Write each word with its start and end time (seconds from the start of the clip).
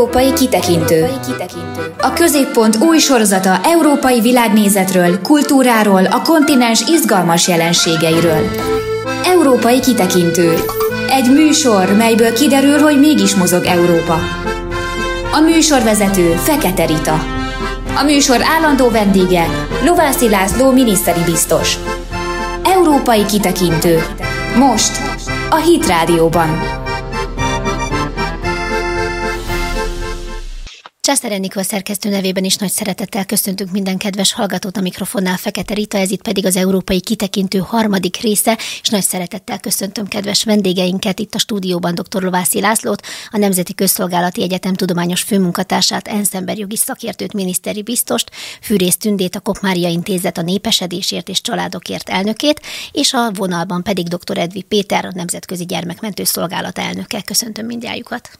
Európai 0.00 0.32
kitekintő. 0.32 1.10
A 1.98 2.12
középpont 2.12 2.76
új 2.76 2.98
sorozata 2.98 3.60
európai 3.62 4.20
világnézetről, 4.20 5.20
kultúráról, 5.20 6.04
a 6.04 6.22
kontinens 6.22 6.80
izgalmas 6.88 7.48
jelenségeiről. 7.48 8.50
Európai 9.24 9.80
kitekintő. 9.80 10.54
Egy 11.10 11.30
műsor, 11.32 11.96
melyből 11.96 12.32
kiderül, 12.32 12.78
hogy 12.78 12.98
mégis 12.98 13.34
mozog 13.34 13.64
Európa. 13.64 14.18
A 15.32 15.40
műsorvezető 15.40 16.30
Fekete 16.30 16.86
Rita. 16.86 17.24
A 17.96 18.02
műsor 18.02 18.42
állandó 18.56 18.90
vendége 18.90 19.46
Lovászi 19.84 20.28
László 20.28 20.70
miniszteri 20.70 21.22
biztos. 21.24 21.78
Európai 22.64 23.24
kitekintő. 23.24 24.02
Most 24.56 25.00
a 25.50 25.56
Hit 25.56 25.86
Rádióban. 25.86 26.79
Császár 31.10 31.32
Enikó 31.32 31.62
szerkesztő 31.62 32.08
nevében 32.08 32.44
is 32.44 32.56
nagy 32.56 32.70
szeretettel 32.70 33.26
köszöntünk 33.26 33.70
minden 33.70 33.96
kedves 33.96 34.32
hallgatót 34.32 34.76
a 34.76 34.80
mikrofonnál 34.80 35.36
Fekete 35.36 35.74
Rita, 35.74 35.98
ez 35.98 36.10
itt 36.10 36.22
pedig 36.22 36.46
az 36.46 36.56
Európai 36.56 37.00
Kitekintő 37.00 37.58
harmadik 37.58 38.16
része, 38.16 38.58
és 38.82 38.88
nagy 38.88 39.02
szeretettel 39.02 39.60
köszöntöm 39.60 40.06
kedves 40.06 40.44
vendégeinket 40.44 41.18
itt 41.18 41.34
a 41.34 41.38
stúdióban 41.38 41.94
dr. 41.94 42.22
Lovászi 42.22 42.60
Lászlót, 42.60 43.02
a 43.30 43.38
Nemzeti 43.38 43.74
Közszolgálati 43.74 44.42
Egyetem 44.42 44.74
tudományos 44.74 45.22
főmunkatársát, 45.22 46.10
jogi 46.54 46.76
szakértőt, 46.76 47.32
miniszteri 47.32 47.82
biztost, 47.82 48.30
Fűrész 48.62 48.96
Tündét, 48.96 49.36
a 49.36 49.40
Kopmária 49.40 49.88
Intézet 49.88 50.38
a 50.38 50.42
népesedésért 50.42 51.28
és 51.28 51.40
családokért 51.40 52.08
elnökét, 52.08 52.60
és 52.92 53.12
a 53.12 53.30
vonalban 53.34 53.82
pedig 53.82 54.08
dr. 54.08 54.38
Edvi 54.38 54.62
Péter, 54.62 55.04
a 55.04 55.12
Nemzetközi 55.14 55.64
Gyermekmentő 55.64 56.24
Szolgálat 56.24 56.78
elnöke. 56.78 57.22
Köszöntöm 57.22 57.66
mindjájukat. 57.66 58.30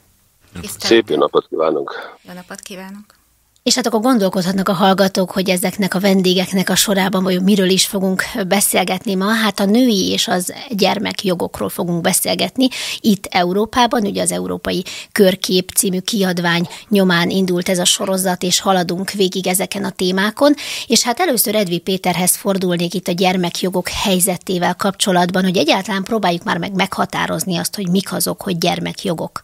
Szép 0.79 1.09
jó 1.09 1.17
napot 1.17 1.47
kívánunk! 1.49 2.19
Jó 2.23 2.33
napot 2.33 2.61
kívánok! 2.61 3.19
És 3.63 3.75
hát 3.75 3.87
akkor 3.87 4.01
gondolkodhatnak 4.01 4.69
a 4.69 4.73
hallgatók, 4.73 5.31
hogy 5.31 5.51
ezeknek 5.51 5.95
a 5.95 6.01
vendégeknek 6.01 6.69
a 6.69 6.75
sorában 6.75 7.23
vagy 7.23 7.43
miről 7.43 7.69
is 7.69 7.87
fogunk 7.87 8.23
beszélgetni 8.49 9.15
ma. 9.15 9.25
Hát 9.25 9.61
a 9.61 9.65
női 9.65 10.11
és 10.11 10.29
az 10.29 10.53
gyermekjogokról 10.71 11.69
fogunk 11.69 12.01
beszélgetni. 12.01 12.69
Itt 13.01 13.27
Európában, 13.27 14.07
ugye 14.07 14.23
az 14.23 14.33
Európai 14.33 14.85
Körkép 15.13 15.71
című 15.71 15.99
kiadvány 15.99 16.69
nyomán 16.89 17.31
indult 17.31 17.69
ez 17.69 17.79
a 17.79 17.85
sorozat, 17.85 18.43
és 18.43 18.61
haladunk 18.61 19.11
végig 19.11 19.47
ezeken 19.47 19.85
a 19.85 19.91
témákon. 19.91 20.55
És 20.87 21.03
hát 21.03 21.21
először 21.21 21.55
Edvi 21.55 21.79
Péterhez 21.79 22.37
fordulnék 22.37 22.95
itt 22.95 23.09
a 23.09 23.13
gyermekjogok 23.13 23.89
helyzetével 23.89 24.75
kapcsolatban, 24.75 25.43
hogy 25.43 25.57
egyáltalán 25.57 26.03
próbáljuk 26.03 26.45
már 26.45 26.59
meg 26.59 26.75
meghatározni 26.75 27.57
azt, 27.57 27.77
hogy 27.77 27.89
mik 27.89 28.13
azok, 28.13 28.43
hogy 28.43 28.59
gyermekjogok. 28.59 29.43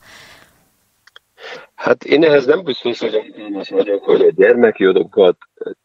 Hát 1.77 2.05
én 2.05 2.25
ehhez 2.25 2.47
nem 2.47 2.63
biztos, 2.63 2.99
hogy 2.99 3.15
alkalmas 3.15 3.69
vagyok, 3.69 4.05
hogy 4.05 4.23
a 4.23 4.31
gyermekjogokat 4.31 5.37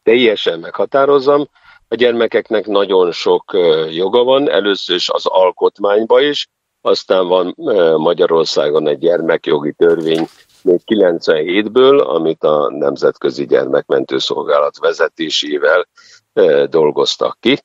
teljesen 0.02 0.60
meghatározzam. 0.60 1.48
A 1.88 1.94
gyermekeknek 1.94 2.66
nagyon 2.66 3.12
sok 3.12 3.56
joga 3.90 4.24
van, 4.24 4.50
először 4.50 4.96
is 4.96 5.08
az 5.08 5.26
alkotmányba 5.26 6.20
is, 6.20 6.48
aztán 6.80 7.28
van 7.28 7.54
Magyarországon 7.96 8.88
egy 8.88 8.98
gyermekjogi 8.98 9.72
törvény 9.72 10.28
még 10.62 10.80
97-ből, 10.86 12.06
amit 12.06 12.44
a 12.44 12.70
Nemzetközi 12.70 13.46
Gyermekmentő 13.46 14.18
Szolgálat 14.18 14.78
vezetésével 14.78 15.88
dolgoztak 16.70 17.36
ki. 17.40 17.58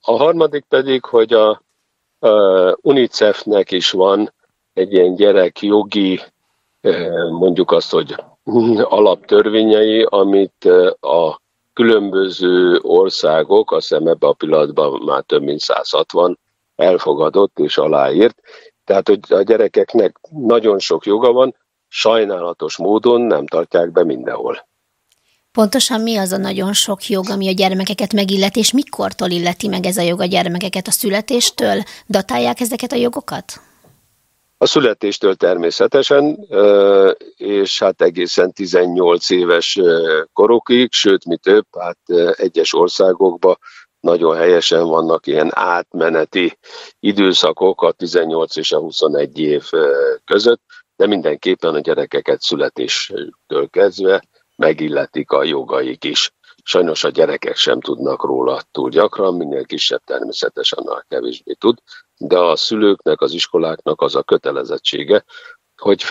A 0.00 0.16
harmadik 0.16 0.64
pedig, 0.68 1.04
hogy 1.04 1.32
a 1.32 1.62
UNICEF-nek 2.80 3.70
is 3.70 3.90
van 3.90 4.34
egy 4.72 4.92
ilyen 4.92 5.14
gyerekjogi 5.14 6.20
mondjuk 7.30 7.70
azt, 7.70 7.90
hogy 7.90 8.14
alaptörvényei, 8.82 10.06
amit 10.08 10.64
a 11.00 11.42
különböző 11.72 12.78
országok, 12.82 13.72
azt 13.72 13.88
hiszem 13.88 14.06
ebben 14.06 14.30
a 14.30 14.32
pillanatban 14.32 15.02
már 15.04 15.22
több 15.22 15.42
mint 15.42 15.60
160 15.60 16.38
elfogadott 16.76 17.58
és 17.58 17.78
aláírt. 17.78 18.36
Tehát, 18.84 19.08
hogy 19.08 19.20
a 19.28 19.42
gyerekeknek 19.42 20.16
nagyon 20.30 20.78
sok 20.78 21.06
joga 21.06 21.32
van, 21.32 21.54
sajnálatos 21.88 22.76
módon 22.76 23.20
nem 23.20 23.46
tartják 23.46 23.92
be 23.92 24.04
mindenhol. 24.04 24.66
Pontosan 25.52 26.00
mi 26.00 26.16
az 26.16 26.32
a 26.32 26.36
nagyon 26.36 26.72
sok 26.72 27.06
jog, 27.06 27.30
ami 27.30 27.48
a 27.48 27.52
gyermekeket 27.52 28.12
megillet, 28.12 28.56
és 28.56 28.72
mikortól 28.72 29.28
illeti 29.30 29.68
meg 29.68 29.86
ez 29.86 29.96
a 29.96 30.02
jog 30.02 30.20
a 30.20 30.24
gyermekeket? 30.24 30.86
A 30.86 30.90
születéstől 30.90 31.82
datálják 32.08 32.60
ezeket 32.60 32.92
a 32.92 32.96
jogokat? 32.96 33.60
A 34.64 34.66
születéstől 34.66 35.34
természetesen, 35.34 36.46
és 37.36 37.78
hát 37.78 38.02
egészen 38.02 38.52
18 38.52 39.30
éves 39.30 39.80
korokig, 40.32 40.92
sőt, 40.92 41.24
mi 41.24 41.36
több, 41.36 41.66
hát 41.78 41.98
egyes 42.32 42.74
országokban 42.74 43.58
nagyon 44.00 44.36
helyesen 44.36 44.86
vannak 44.86 45.26
ilyen 45.26 45.50
átmeneti 45.52 46.58
időszakok 47.00 47.82
a 47.82 47.92
18 47.92 48.56
és 48.56 48.72
a 48.72 48.78
21 48.78 49.38
év 49.38 49.62
között, 50.24 50.60
de 50.96 51.06
mindenképpen 51.06 51.74
a 51.74 51.80
gyerekeket 51.80 52.40
születéstől 52.40 53.68
kezdve 53.70 54.22
megilletik 54.56 55.30
a 55.30 55.44
jogaik 55.44 56.04
is. 56.04 56.32
Sajnos 56.62 57.04
a 57.04 57.08
gyerekek 57.08 57.56
sem 57.56 57.80
tudnak 57.80 58.24
róla 58.24 58.62
túl 58.70 58.90
gyakran, 58.90 59.34
minél 59.34 59.64
kisebb 59.64 60.00
természetesen, 60.04 60.78
annál 60.78 61.04
kevésbé 61.08 61.52
tud, 61.52 61.78
de 62.16 62.38
a 62.38 62.56
szülőknek, 62.56 63.20
az 63.20 63.32
iskoláknak 63.32 64.00
az 64.00 64.14
a 64.14 64.22
kötelezettsége, 64.22 65.24
hogy 65.76 66.02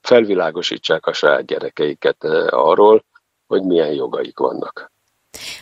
felvilágosítsák 0.00 1.06
a 1.06 1.12
saját 1.12 1.46
gyerekeiket 1.46 2.24
eh, 2.24 2.46
arról, 2.50 3.04
hogy 3.46 3.62
milyen 3.62 3.92
jogaik 3.92 4.38
vannak. 4.38 4.92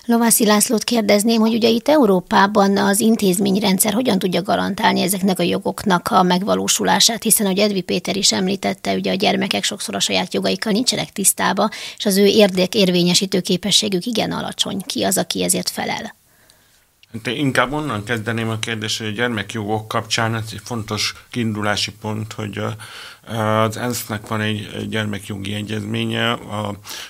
Lovászi 0.05 0.47
Lászlót 0.47 0.85
kérdezném, 0.85 1.41
hogy 1.41 1.55
ugye 1.55 1.69
itt 1.69 1.89
Európában 1.89 2.77
az 2.77 3.01
intézményrendszer 3.01 3.93
hogyan 3.93 4.19
tudja 4.19 4.43
garantálni 4.43 5.01
ezeknek 5.01 5.39
a 5.39 5.43
jogoknak 5.43 6.09
a 6.11 6.23
megvalósulását, 6.23 7.23
hiszen, 7.23 7.47
ahogy 7.47 7.59
Edvi 7.59 7.81
Péter 7.81 8.17
is 8.17 8.33
említette, 8.33 8.95
ugye 8.95 9.11
a 9.11 9.15
gyermekek 9.15 9.63
sokszor 9.63 9.95
a 9.95 10.01
saját 10.01 10.35
jogaikkal 10.35 10.73
nincsenek 10.73 11.11
tisztába, 11.11 11.69
és 11.97 12.07
az 12.07 12.17
ő 12.17 12.25
érdek 12.25 12.75
érvényesítő 12.75 13.41
képességük 13.41 14.05
igen 14.05 14.33
alacsony. 14.33 14.81
Ki 14.87 15.03
az, 15.03 15.19
aki 15.19 15.43
ezért 15.43 15.71
felel? 15.71 16.19
De 17.23 17.31
inkább 17.31 17.73
onnan 17.73 18.05
kezdeném 18.05 18.49
a 18.49 18.59
kérdést, 18.59 18.99
hogy 18.99 19.07
a 19.07 19.11
gyermekjogok 19.11 19.89
kapcsán 19.89 20.35
ez 20.35 20.49
egy 20.53 20.61
fontos 20.65 21.15
kiindulási 21.31 21.93
pont, 21.93 22.33
hogy 22.33 22.63
az 23.27 23.77
ENSZ-nek 23.77 24.27
van 24.27 24.41
egy 24.41 24.89
gyermekjogi 24.89 25.55
egyezménye, 25.55 26.33
a, 26.33 26.69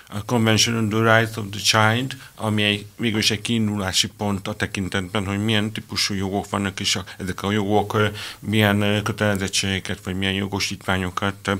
a 0.08 0.24
Convention 0.24 0.76
on 0.76 0.88
the 0.88 1.18
Rights 1.18 1.36
of 1.36 1.44
the 1.50 1.60
Child, 1.60 2.16
ami 2.34 2.62
egy, 2.62 2.86
végül 2.96 3.18
is 3.18 3.30
egy 3.30 3.40
kiindulási 3.40 4.08
pont 4.16 4.48
a 4.48 4.54
tekintetben, 4.54 5.26
hogy 5.26 5.44
milyen 5.44 5.72
típusú 5.72 6.14
jogok 6.14 6.50
vannak, 6.50 6.80
és 6.80 6.96
a, 6.96 7.04
ezek 7.18 7.42
a 7.42 7.50
jogok 7.50 7.96
milyen 8.38 9.02
kötelezettségeket, 9.02 10.04
vagy 10.04 10.16
milyen 10.16 10.34
jogosítványokat 10.34 11.50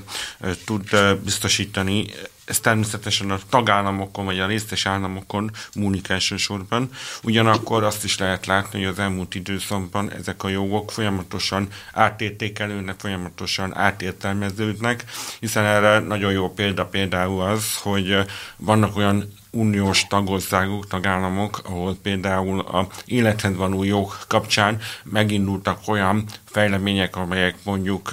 tud 0.65 0.89
biztosítani 1.23 2.05
ez 2.51 2.59
természetesen 2.59 3.31
a 3.31 3.39
tagállamokon 3.49 4.25
vagy 4.25 4.39
a 4.39 4.45
részes 4.45 4.85
államokon 4.85 5.51
múlik 5.75 6.09
elsősorban. 6.09 6.89
Ugyanakkor 7.23 7.83
azt 7.83 8.03
is 8.03 8.17
lehet 8.17 8.45
látni, 8.45 8.79
hogy 8.79 8.91
az 8.91 8.99
elmúlt 8.99 9.35
időszakban 9.35 10.11
ezek 10.11 10.43
a 10.43 10.49
jogok 10.49 10.91
folyamatosan 10.91 11.67
átértékelődnek, 11.93 12.99
folyamatosan 12.99 13.77
átértelmeződnek, 13.77 15.05
hiszen 15.39 15.65
erre 15.65 15.99
nagyon 15.99 16.31
jó 16.31 16.53
példa 16.53 16.85
például 16.85 17.41
az, 17.41 17.75
hogy 17.75 18.17
vannak 18.57 18.95
olyan 18.95 19.33
uniós 19.51 20.07
tagországok, 20.07 20.87
tagállamok, 20.87 21.61
ahol 21.65 21.97
például 22.01 22.59
a 22.59 22.87
élethez 23.05 23.55
való 23.55 23.83
jog 23.83 24.17
kapcsán 24.27 24.79
megindultak 25.03 25.79
olyan 25.87 26.23
fejlemények, 26.45 27.15
amelyek 27.15 27.55
mondjuk 27.63 28.09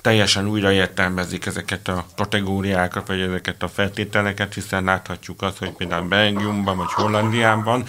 teljesen 0.00 0.48
újraértelmezik 0.48 1.46
ezeket 1.46 1.88
a 1.88 2.06
kategóriákat, 2.16 3.06
vagy 3.06 3.20
ezeket 3.20 3.62
a 3.62 3.68
feltételeket, 3.68 4.54
hiszen 4.54 4.84
láthatjuk 4.84 5.42
azt, 5.42 5.58
hogy 5.58 5.72
például 5.72 6.08
Belgiumban 6.08 6.76
vagy 6.76 6.92
Hollandiában 6.92 7.84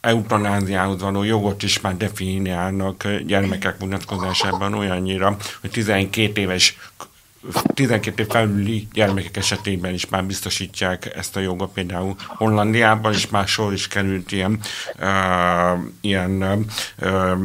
eutanáziához 0.00 1.00
való 1.00 1.22
jogot 1.22 1.62
is 1.62 1.80
már 1.80 1.96
definiálnak 1.96 3.08
gyermekek 3.08 3.78
vonatkozásában 3.78 4.74
olyannyira, 4.74 5.36
hogy 5.60 5.70
12 5.70 6.40
éves 6.40 6.76
12 7.74 8.22
év 8.22 8.28
felüli 8.28 8.88
gyermekek 8.92 9.36
esetében 9.36 9.94
is 9.94 10.08
már 10.08 10.24
biztosítják 10.24 11.14
ezt 11.16 11.36
a 11.36 11.40
jogot, 11.40 11.72
például 11.72 12.16
Hollandiában 12.26 13.12
is 13.12 13.28
már 13.28 13.48
sor 13.48 13.72
is 13.72 13.88
került 13.88 14.32
ilyen, 14.32 14.60
uh, 15.00 15.78
ilyen 16.00 16.42
uh, 17.00 17.38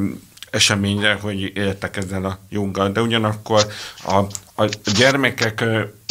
eseményre, 0.51 1.13
hogy 1.21 1.51
éltek 1.55 1.97
ezzel 1.97 2.25
a 2.25 2.39
joggal, 2.49 2.91
de 2.91 3.01
ugyanakkor 3.01 3.67
a, 4.05 4.21
a 4.61 4.69
gyermekek 4.97 5.63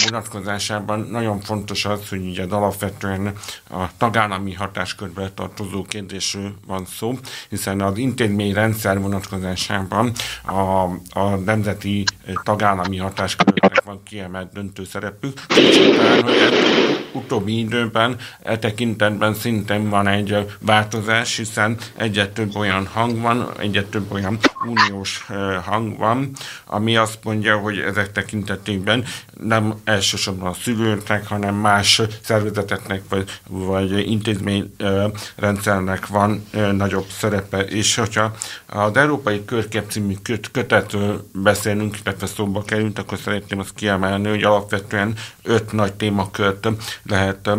vonatkozásában 0.09 1.01
nagyon 1.11 1.41
fontos 1.41 1.85
az, 1.85 2.09
hogy 2.09 2.27
ugye 2.27 2.45
alapvetően 2.45 3.33
a 3.71 3.97
tagállami 3.97 4.53
hatáskörbe 4.55 5.31
tartozó 5.35 5.83
kérdésről 5.83 6.55
van 6.67 6.87
szó, 6.87 7.19
hiszen 7.49 7.81
az 7.81 7.99
intézményrendszer 7.99 9.01
vonatkozásában 9.01 10.13
a, 10.45 10.83
a 11.21 11.37
nemzeti 11.45 12.05
tagállami 12.43 12.97
hatásköröknek 12.97 13.83
van 13.85 14.03
kiemelt 14.05 14.53
döntő 14.53 14.85
szerepük. 14.85 15.41
Hogy 15.49 17.00
utóbbi 17.13 17.59
időben 17.59 18.17
e 18.43 18.59
tekintetben 18.59 19.35
szintén 19.35 19.89
van 19.89 20.07
egy 20.07 20.47
változás, 20.59 21.37
hiszen 21.37 21.77
egyre 21.97 22.29
több 22.29 22.57
olyan 22.57 22.87
hang 22.87 23.21
van, 23.21 23.49
egyre 23.59 23.85
több 23.85 24.13
olyan 24.13 24.39
uniós 24.67 25.27
hang 25.65 25.99
van, 25.99 26.31
ami 26.67 26.97
azt 26.97 27.19
mondja, 27.23 27.57
hogy 27.57 27.79
ezek 27.79 28.13
tekintetében 28.13 29.05
nem 29.41 29.75
elsősorban 29.85 30.49
a 30.49 30.55
szülőknek, 30.55 31.27
hanem 31.27 31.55
más 31.55 32.03
szervezeteknek 32.23 33.03
vagy, 33.09 33.31
vagy 33.49 34.11
intézményrendszernek 34.11 36.07
van 36.07 36.47
nagyobb 36.73 37.07
szerepe. 37.09 37.59
És 37.65 37.95
hogyha 37.95 38.35
az 38.67 38.97
Európai 38.97 39.45
Körkép 39.45 39.91
című 39.91 40.15
kötetről 40.53 41.29
beszélünk, 41.33 41.97
illetve 42.05 42.27
szóba 42.27 42.63
került, 42.63 42.99
akkor 42.99 43.19
szeretném 43.19 43.59
azt 43.59 43.75
kiemelni, 43.75 44.29
hogy 44.29 44.43
alapvetően 44.43 45.15
öt 45.43 45.73
nagy 45.73 45.93
témakört 45.93 46.69
lehet 47.03 47.51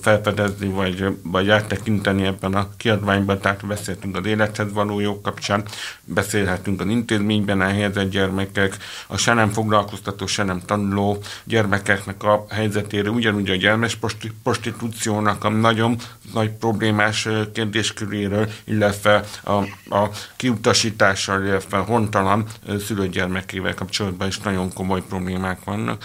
felfedezni, 0.00 0.68
vagy, 0.68 1.18
vagy 1.22 1.50
áttekinteni 1.50 2.26
ebben 2.26 2.54
a 2.54 2.68
kiadványban, 2.76 3.40
tehát 3.40 3.66
beszéltünk 3.66 4.16
az 4.16 4.26
élethez 4.26 4.72
való 4.72 5.00
jog 5.00 5.20
kapcsán, 5.20 5.64
beszélhetünk 6.04 6.80
az 6.80 6.86
intézményben 6.86 7.62
elhelyezett 7.62 8.10
gyermekek, 8.10 8.76
a 9.06 9.16
se 9.16 9.32
nem 9.32 9.50
foglalkoztató, 9.50 10.26
se 10.26 10.42
nem 10.42 10.60
tanuló 10.66 11.22
gyermekeknek 11.44 12.22
a 12.22 12.46
helyzetére, 12.50 13.10
ugyanúgy 13.10 13.50
a 13.50 13.56
gyermes 13.56 13.98
prostitúciónak 14.42 15.44
a 15.44 15.48
nagyon 15.48 15.96
nagy 16.32 16.50
problémás 16.50 17.28
kérdésköréről, 17.52 18.48
illetve 18.64 19.24
a, 19.44 19.52
a 19.96 20.10
kiutasítással, 20.36 21.44
illetve 21.44 21.78
hontalan 21.78 22.44
szülőgyermekével 22.86 23.74
kapcsolatban 23.74 24.28
is 24.28 24.38
nagyon 24.38 24.72
komoly 24.72 25.02
problémák 25.08 25.64
vannak. 25.64 26.04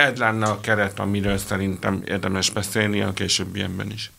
Ez 0.00 0.16
lenne 0.16 0.46
a 0.46 0.60
keret, 0.60 0.98
amiről 0.98 1.38
szerintem 1.38 2.02
érdemes 2.06 2.50
beszélni 2.50 3.00
a 3.00 3.12
későbbiekben 3.12 3.90
is 3.90 4.10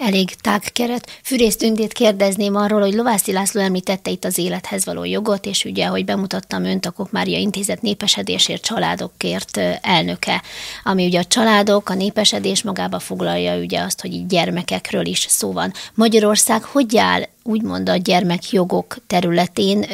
elég 0.00 0.34
tág 0.34 0.62
keret. 0.72 1.10
Fűrész 1.22 1.56
Tündét 1.56 1.92
kérdezném 1.92 2.56
arról, 2.56 2.80
hogy 2.80 2.94
Lovászi 2.94 3.32
László 3.32 3.60
említette 3.60 4.10
itt 4.10 4.24
az 4.24 4.38
élethez 4.38 4.84
való 4.84 5.04
jogot, 5.04 5.46
és 5.46 5.64
ugye, 5.64 5.86
ahogy 5.86 6.04
bemutattam 6.04 6.64
önt, 6.64 6.86
a 6.86 7.08
Mária 7.10 7.38
Intézet 7.38 7.82
népesedésért 7.82 8.62
családokért 8.62 9.56
elnöke, 9.82 10.42
ami 10.84 11.06
ugye 11.06 11.18
a 11.18 11.24
családok, 11.24 11.88
a 11.88 11.94
népesedés 11.94 12.62
magába 12.62 12.98
foglalja 12.98 13.56
ugye 13.56 13.80
azt, 13.80 14.00
hogy 14.00 14.12
így 14.12 14.26
gyermekekről 14.26 15.06
is 15.06 15.26
szó 15.28 15.52
van. 15.52 15.72
Magyarország 15.94 16.64
hogy 16.64 16.96
áll 16.96 17.22
úgymond 17.42 17.88
a 17.88 17.96
gyermekjogok 17.96 18.96
területén 19.06 19.86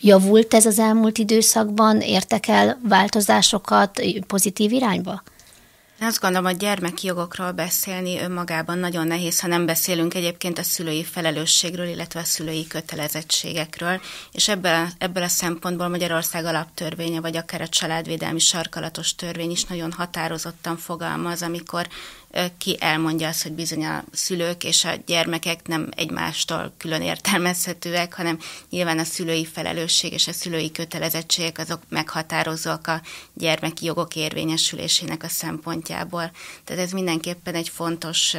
javult 0.00 0.54
ez 0.54 0.66
az 0.66 0.78
elmúlt 0.78 1.18
időszakban? 1.18 2.00
Értek 2.00 2.48
el 2.48 2.78
változásokat 2.88 4.02
pozitív 4.26 4.72
irányba? 4.72 5.22
Én 6.00 6.06
azt 6.06 6.20
gondolom, 6.20 6.44
hogy 6.44 6.56
gyermeki 6.56 7.06
jogokról 7.06 7.52
beszélni 7.52 8.20
önmagában 8.20 8.78
nagyon 8.78 9.06
nehéz, 9.06 9.40
ha 9.40 9.46
nem 9.46 9.66
beszélünk 9.66 10.14
egyébként 10.14 10.58
a 10.58 10.62
szülői 10.62 11.04
felelősségről, 11.04 11.86
illetve 11.86 12.20
a 12.20 12.24
szülői 12.24 12.66
kötelezettségekről, 12.66 14.00
és 14.32 14.48
ebből, 14.48 14.88
ebből 14.98 15.22
a 15.22 15.28
szempontból 15.28 15.88
Magyarország 15.88 16.44
alaptörvénye, 16.44 17.20
vagy 17.20 17.36
akár 17.36 17.60
a 17.60 17.68
családvédelmi 17.68 18.38
sarkalatos 18.38 19.14
törvény 19.14 19.50
is 19.50 19.64
nagyon 19.64 19.92
határozottan 19.92 20.76
fogalmaz, 20.76 21.42
amikor 21.42 21.88
ki 22.58 22.76
elmondja 22.80 23.28
azt, 23.28 23.42
hogy 23.42 23.52
bizony 23.52 23.84
a 23.84 24.04
szülők 24.12 24.64
és 24.64 24.84
a 24.84 24.94
gyermekek 25.06 25.66
nem 25.66 25.88
egymástól 25.96 26.74
külön 26.78 27.02
értelmezhetőek, 27.02 28.14
hanem 28.14 28.38
nyilván 28.70 28.98
a 28.98 29.04
szülői 29.04 29.46
felelősség 29.46 30.12
és 30.12 30.28
a 30.28 30.32
szülői 30.32 30.72
kötelezettségek 30.72 31.58
azok 31.58 31.80
meghatározóak 31.88 32.86
a 32.86 33.00
gyermeki 33.34 33.84
jogok 33.84 34.16
érvényesülésének 34.16 35.22
a 35.22 35.28
szempontjából. 35.28 36.30
Tehát 36.64 36.82
ez 36.82 36.90
mindenképpen 36.90 37.54
egy 37.54 37.68
fontos 37.68 38.34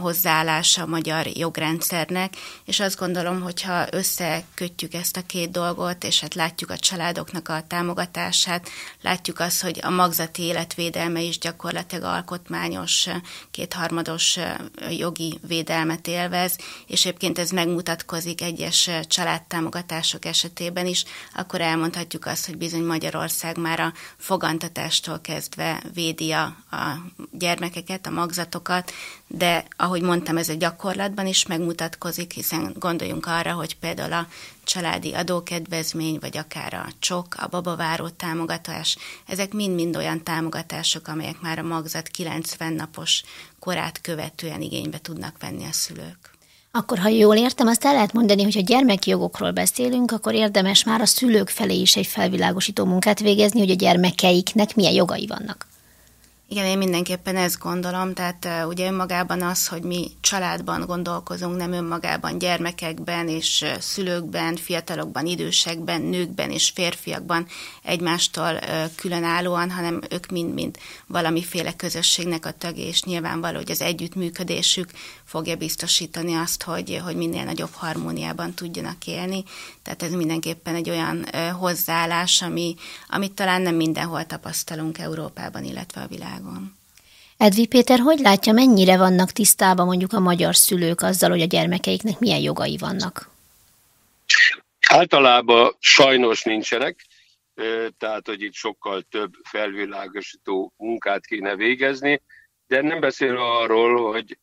hozzáállása 0.00 0.82
a 0.82 0.86
magyar 0.86 1.26
jogrendszernek, 1.26 2.34
és 2.64 2.80
azt 2.80 2.98
gondolom, 2.98 3.40
hogyha 3.40 3.86
összekötjük 3.90 4.94
ezt 4.94 5.16
a 5.16 5.26
két 5.26 5.50
dolgot, 5.50 6.04
és 6.04 6.20
hát 6.20 6.34
látjuk 6.34 6.70
a 6.70 6.78
családoknak 6.78 7.48
a 7.48 7.64
támogatását, 7.66 8.68
látjuk 9.02 9.40
azt, 9.40 9.62
hogy 9.62 9.78
a 9.82 9.90
magzati 9.90 10.42
életvédelme 10.42 11.20
is 11.20 11.38
gyakorlatilag 11.38 12.04
alkotmányos, 12.66 13.08
kétharmados 13.50 14.38
jogi 14.98 15.38
védelmet 15.46 16.06
élvez, 16.06 16.58
és 16.86 17.04
egyébként 17.04 17.38
ez 17.38 17.50
megmutatkozik 17.50 18.42
egyes 18.42 18.90
családtámogatások 19.08 20.24
esetében 20.24 20.86
is, 20.86 21.04
akkor 21.34 21.60
elmondhatjuk 21.60 22.26
azt, 22.26 22.46
hogy 22.46 22.56
bizony 22.56 22.84
Magyarország 22.84 23.58
már 23.58 23.80
a 23.80 23.92
fogantatástól 24.16 25.20
kezdve 25.20 25.82
védi 25.94 26.32
a, 26.32 26.42
a 26.70 27.02
gyermekeket, 27.32 28.06
a 28.06 28.10
magzatokat, 28.10 28.92
de 29.26 29.64
ahogy 29.76 30.02
mondtam, 30.02 30.36
ez 30.36 30.48
a 30.48 30.54
gyakorlatban 30.54 31.26
is 31.26 31.46
megmutatkozik, 31.46 32.32
hiszen 32.32 32.74
gondoljunk 32.78 33.26
arra, 33.26 33.52
hogy 33.52 33.76
például 33.76 34.12
a 34.12 34.26
családi 34.66 35.14
adókedvezmény, 35.14 36.18
vagy 36.20 36.36
akár 36.36 36.74
a 36.74 36.86
csok, 36.98 37.26
a 37.38 37.46
babaváró 37.46 38.08
támogatás, 38.08 38.96
ezek 39.26 39.52
mind-mind 39.52 39.96
olyan 39.96 40.22
támogatások, 40.22 41.08
amelyek 41.08 41.40
már 41.40 41.58
a 41.58 41.62
magzat 41.62 42.08
90 42.08 42.72
napos 42.72 43.22
korát 43.58 44.00
követően 44.00 44.60
igénybe 44.60 44.98
tudnak 44.98 45.36
venni 45.40 45.64
a 45.64 45.72
szülők. 45.72 46.34
Akkor, 46.70 46.98
ha 46.98 47.08
jól 47.08 47.36
értem, 47.36 47.66
azt 47.66 47.84
el 47.84 47.92
lehet 47.92 48.12
mondani, 48.12 48.42
hogy 48.42 48.54
ha 48.54 48.60
gyermeki 48.60 49.10
jogokról 49.10 49.50
beszélünk, 49.50 50.12
akkor 50.12 50.34
érdemes 50.34 50.84
már 50.84 51.00
a 51.00 51.06
szülők 51.06 51.48
felé 51.48 51.80
is 51.80 51.96
egy 51.96 52.06
felvilágosító 52.06 52.84
munkát 52.84 53.20
végezni, 53.20 53.58
hogy 53.58 53.70
a 53.70 53.74
gyermekeiknek 53.74 54.74
milyen 54.74 54.92
jogai 54.92 55.26
vannak. 55.26 55.66
Igen, 56.48 56.66
én 56.66 56.78
mindenképpen 56.78 57.36
ezt 57.36 57.58
gondolom, 57.58 58.14
tehát 58.14 58.48
ugye 58.68 58.86
önmagában 58.86 59.42
az, 59.42 59.68
hogy 59.68 59.82
mi 59.82 60.10
családban 60.20 60.84
gondolkozunk, 60.86 61.56
nem 61.56 61.72
önmagában 61.72 62.38
gyermekekben 62.38 63.28
és 63.28 63.64
szülőkben, 63.78 64.56
fiatalokban, 64.56 65.26
idősekben, 65.26 66.00
nőkben 66.00 66.50
és 66.50 66.70
férfiakban 66.74 67.46
egymástól 67.82 68.58
különállóan, 68.96 69.70
hanem 69.70 70.00
ők 70.10 70.26
mind-mind 70.26 70.78
valamiféle 71.06 71.72
közösségnek 71.76 72.46
a 72.46 72.52
tagja, 72.58 72.84
és 72.84 73.02
nyilvánvaló, 73.02 73.56
hogy 73.56 73.70
az 73.70 73.80
együttműködésük 73.80 74.90
fogja 75.26 75.56
biztosítani 75.56 76.34
azt, 76.34 76.62
hogy, 76.62 77.00
hogy 77.04 77.16
minél 77.16 77.44
nagyobb 77.44 77.72
harmóniában 77.72 78.54
tudjanak 78.54 79.06
élni. 79.06 79.44
Tehát 79.82 80.02
ez 80.02 80.12
mindenképpen 80.12 80.74
egy 80.74 80.90
olyan 80.90 81.24
hozzáállás, 81.58 82.42
ami, 82.42 82.74
amit 83.08 83.32
talán 83.32 83.62
nem 83.62 83.74
mindenhol 83.74 84.26
tapasztalunk 84.26 84.98
Európában, 84.98 85.64
illetve 85.64 86.00
a 86.00 86.06
világon. 86.06 86.76
Edvi 87.36 87.66
Péter, 87.66 87.98
hogy 87.98 88.18
látja, 88.18 88.52
mennyire 88.52 88.96
vannak 88.96 89.32
tisztában 89.32 89.86
mondjuk 89.86 90.12
a 90.12 90.20
magyar 90.20 90.56
szülők 90.56 91.00
azzal, 91.00 91.30
hogy 91.30 91.40
a 91.40 91.46
gyermekeiknek 91.46 92.18
milyen 92.18 92.40
jogai 92.40 92.76
vannak? 92.76 93.30
Általában 94.88 95.76
sajnos 95.78 96.42
nincsenek, 96.42 97.06
tehát 97.98 98.26
hogy 98.26 98.42
itt 98.42 98.54
sokkal 98.54 99.02
több 99.10 99.32
felvilágosító 99.42 100.72
munkát 100.76 101.26
kéne 101.26 101.56
végezni, 101.56 102.22
de 102.66 102.82
nem 102.82 103.00
beszél 103.00 103.36
arról, 103.36 104.12
hogy 104.12 104.38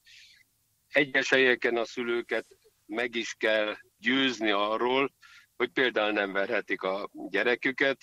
egyes 0.94 1.30
helyeken 1.30 1.78
a 1.78 1.86
szülőket 1.86 2.46
meg 2.86 3.16
is 3.16 3.36
kell 3.38 3.76
győzni 3.98 4.52
arról, 4.52 5.14
hogy 5.58 5.70
például 5.70 6.12
nem 6.12 6.32
verhetik 6.32 6.82
a 6.82 7.10
gyereküket, 7.30 7.98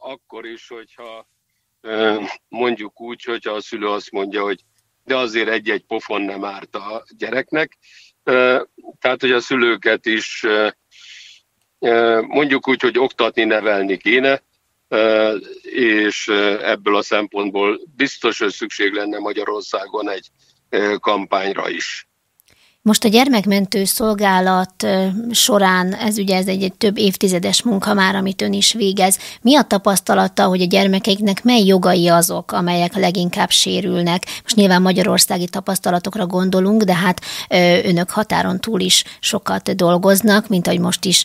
akkor 0.00 0.46
is, 0.46 0.68
hogyha 0.68 1.28
mondjuk 2.48 3.00
úgy, 3.00 3.22
hogyha 3.22 3.52
a 3.52 3.60
szülő 3.60 3.88
azt 3.88 4.10
mondja, 4.10 4.42
hogy 4.42 4.60
de 5.04 5.16
azért 5.16 5.48
egy-egy 5.48 5.84
pofon 5.84 6.22
nem 6.22 6.44
árt 6.44 6.74
a 6.74 7.04
gyereknek. 7.16 7.78
Tehát, 8.98 9.20
hogy 9.20 9.32
a 9.32 9.40
szülőket 9.40 10.06
is 10.06 10.46
mondjuk 12.20 12.68
úgy, 12.68 12.80
hogy 12.80 12.98
oktatni, 12.98 13.44
nevelni 13.44 13.96
kéne, 13.96 14.42
és 15.62 16.28
ebből 16.62 16.96
a 16.96 17.02
szempontból 17.02 17.80
biztos, 17.96 18.38
hogy 18.38 18.52
szükség 18.52 18.92
lenne 18.92 19.18
Magyarországon 19.18 20.10
egy 20.10 20.28
kampányra 21.00 21.68
is. 21.68 22.08
Most 22.82 23.04
a 23.04 23.08
gyermekmentő 23.08 23.84
szolgálat 23.84 24.86
során, 25.30 25.94
ez 25.94 26.18
ugye 26.18 26.36
ez 26.36 26.46
egy, 26.46 26.62
egy 26.62 26.72
több 26.72 26.98
évtizedes 26.98 27.62
munka 27.62 27.94
már, 27.94 28.14
amit 28.14 28.42
ön 28.42 28.52
is 28.52 28.72
végez. 28.72 29.18
Mi 29.40 29.56
a 29.56 29.62
tapasztalata, 29.62 30.44
hogy 30.44 30.62
a 30.62 30.66
gyermekeiknek 30.66 31.44
mely 31.44 31.64
jogai 31.64 32.08
azok, 32.08 32.52
amelyek 32.52 32.94
leginkább 32.94 33.50
sérülnek? 33.50 34.24
Most 34.42 34.54
nyilván 34.54 34.82
magyarországi 34.82 35.48
tapasztalatokra 35.48 36.26
gondolunk, 36.26 36.82
de 36.82 36.94
hát 36.94 37.20
önök 37.84 38.10
határon 38.10 38.60
túl 38.60 38.80
is 38.80 39.04
sokat 39.20 39.76
dolgoznak, 39.76 40.48
mint 40.48 40.66
ahogy 40.66 40.80
most 40.80 41.04
is 41.04 41.24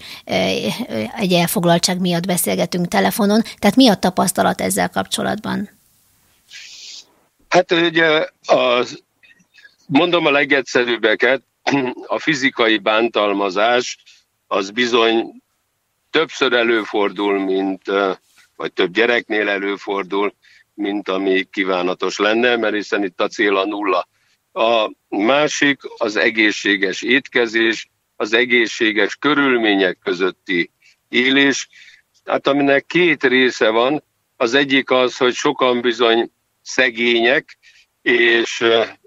egy 1.18 1.34
elfoglaltság 1.34 2.00
miatt 2.00 2.26
beszélgetünk 2.26 2.88
telefonon. 2.88 3.42
Tehát 3.60 3.76
mi 3.76 3.88
a 3.88 3.96
tapasztalat 3.96 4.62
ezzel 4.62 4.90
kapcsolatban? 4.90 5.70
Hát 7.50 7.72
ugye 7.72 8.28
az 8.46 9.04
mondom 9.88 10.26
a 10.26 10.32
legegyszerűbbeket, 10.32 11.44
a 12.06 12.20
fizikai 12.20 12.78
bántalmazás 12.78 13.98
az 14.48 14.70
bizony 14.72 15.42
többször 16.10 16.54
előfordul, 16.54 17.40
mint, 17.40 17.82
vagy 18.56 18.74
több 18.74 18.94
gyereknél 18.94 19.50
előfordul, 19.50 20.34
mint 20.74 21.10
ami 21.10 21.44
kívánatos 21.52 22.18
lenne, 22.18 22.56
mert 22.56 22.74
hiszen 22.74 23.04
itt 23.04 23.22
a 23.22 23.28
cél 23.28 23.58
a 23.58 23.66
nulla. 23.66 24.08
A 24.54 24.92
másik 25.10 25.80
az 25.98 26.16
egészséges 26.16 27.02
étkezés, 27.02 27.90
az 28.16 28.34
egészséges 28.34 29.16
körülmények 29.16 29.98
közötti 30.04 30.72
élés, 31.10 31.70
hát 32.26 32.48
aminek 32.48 32.86
két 32.86 33.24
része 33.24 33.70
van. 33.70 34.04
Az 34.38 34.54
egyik 34.54 34.92
az, 34.92 35.18
hogy 35.18 35.34
sokan 35.34 35.82
bizony 35.82 36.32
szegények, 36.62 37.58
és 38.02 38.64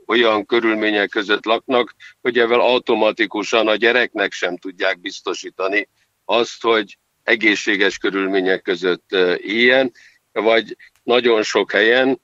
olyan 0.07 0.47
körülmények 0.47 1.09
között 1.09 1.45
laknak, 1.45 1.95
hogy 2.21 2.39
ezzel 2.39 2.61
automatikusan 2.61 3.69
a 3.69 3.77
gyereknek 3.77 4.33
sem 4.33 4.57
tudják 4.57 5.01
biztosítani 5.01 5.89
azt, 6.25 6.63
hogy 6.63 6.99
egészséges 7.23 7.99
körülmények 7.99 8.63
között 8.63 9.11
éljen, 9.37 9.93
vagy 10.33 10.77
nagyon 11.03 11.43
sok 11.43 11.73
helyen 11.73 12.21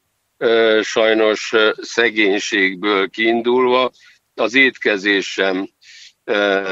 sajnos 0.82 1.52
szegénységből 1.80 3.08
kiindulva 3.08 3.90
az 4.34 4.54
étkezés 4.54 5.32
sem 5.32 5.68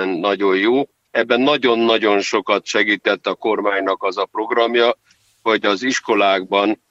nagyon 0.05 0.57
jó. 0.57 0.83
Ebben 1.11 1.40
nagyon-nagyon 1.40 2.21
sokat 2.21 2.67
segített 2.67 3.26
a 3.26 3.35
kormánynak 3.35 4.02
az 4.02 4.17
a 4.17 4.25
programja, 4.25 4.99
hogy 5.43 5.67
az 5.67 5.83
iskolákban 5.83 6.83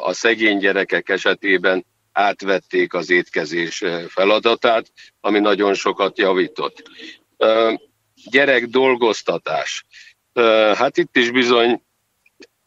a 0.00 0.12
szegény 0.12 0.58
gyerekek 0.58 1.08
esetében 1.08 1.84
átvették 2.14 2.94
az 2.94 3.10
étkezés 3.10 3.84
feladatát, 4.08 4.92
ami 5.20 5.38
nagyon 5.38 5.74
sokat 5.74 6.18
javított. 6.18 6.90
Gyerek 8.30 8.66
dolgoztatás. 8.66 9.84
Hát 10.74 10.96
itt 10.96 11.16
is 11.16 11.30
bizony 11.30 11.82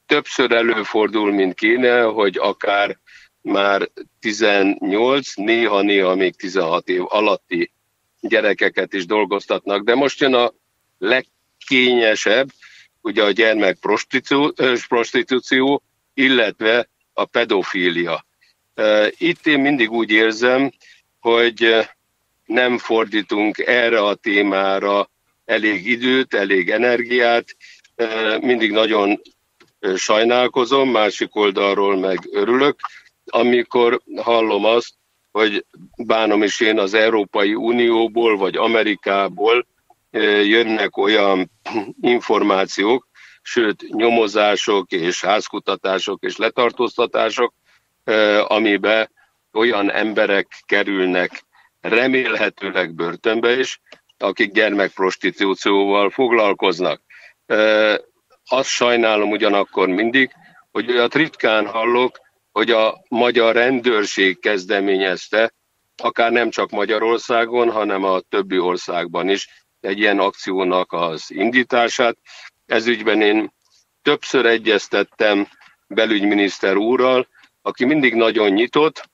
többször 0.05 0.51
előfordul, 0.51 1.31
mint 1.31 1.53
kéne, 1.53 2.01
hogy 2.01 2.37
akár 2.37 2.99
már 3.41 3.89
18, 4.19 5.35
néha-néha 5.35 6.15
még 6.15 6.35
16 6.35 6.89
év 6.89 7.03
alatti 7.07 7.71
gyerekeket 8.21 8.93
is 8.93 9.05
dolgoztatnak. 9.05 9.83
De 9.83 9.95
most 9.95 10.19
jön 10.19 10.33
a 10.33 10.53
legkényesebb, 10.97 12.49
ugye 13.01 13.23
a 13.23 13.31
gyermek 13.31 13.77
prostitúció, 13.79 14.53
prostitúció 14.87 15.83
illetve 16.13 16.89
a 17.13 17.25
pedofília. 17.25 18.25
Itt 19.17 19.47
én 19.47 19.59
mindig 19.59 19.91
úgy 19.91 20.11
érzem, 20.11 20.71
hogy 21.19 21.87
nem 22.45 22.77
fordítunk 22.77 23.57
erre 23.57 23.99
a 23.99 24.15
témára 24.15 25.09
elég 25.45 25.85
időt, 25.87 26.33
elég 26.33 26.69
energiát, 26.69 27.45
mindig 28.39 28.71
nagyon 28.71 29.21
sajnálkozom, 29.95 30.89
másik 30.89 31.35
oldalról 31.35 31.97
meg 31.97 32.19
örülök, 32.31 32.79
amikor 33.25 34.01
hallom 34.15 34.65
azt, 34.65 34.93
hogy 35.31 35.65
bánom 35.97 36.43
is 36.43 36.59
én 36.59 36.79
az 36.79 36.93
Európai 36.93 37.53
Unióból 37.53 38.37
vagy 38.37 38.55
Amerikából 38.55 39.67
jönnek 40.43 40.97
olyan 40.97 41.51
információk, 42.01 43.07
sőt 43.41 43.81
nyomozások 43.87 44.91
és 44.91 45.23
házkutatások 45.23 46.23
és 46.23 46.37
letartóztatások, 46.37 47.53
amibe 48.47 49.11
olyan 49.53 49.91
emberek 49.91 50.47
kerülnek 50.65 51.43
remélhetőleg 51.81 52.93
börtönbe 52.93 53.59
is, 53.59 53.81
akik 54.17 54.51
gyermekprostitúcióval 54.51 56.09
foglalkoznak. 56.09 57.01
Azt 58.45 58.69
sajnálom 58.69 59.31
ugyanakkor 59.31 59.87
mindig, 59.87 60.31
hogy 60.71 60.91
olyat 60.91 61.15
ritkán 61.15 61.67
hallok, 61.67 62.19
hogy 62.51 62.71
a 62.71 63.03
magyar 63.09 63.55
rendőrség 63.55 64.39
kezdeményezte, 64.39 65.53
akár 66.03 66.31
nem 66.31 66.49
csak 66.49 66.69
Magyarországon, 66.69 67.71
hanem 67.71 68.03
a 68.03 68.19
többi 68.19 68.59
országban 68.59 69.29
is 69.29 69.65
egy 69.81 69.99
ilyen 69.99 70.19
akciónak 70.19 70.91
az 70.91 71.31
indítását. 71.31 72.17
Ez 72.65 72.87
ügyben 72.87 73.21
én 73.21 73.53
többször 74.01 74.45
egyeztettem 74.45 75.47
belügyminiszter 75.87 76.75
úrral, 76.75 77.27
aki 77.67 77.85
mindig 77.85 78.13
nagyon 78.13 78.49
nyitott, 78.49 79.09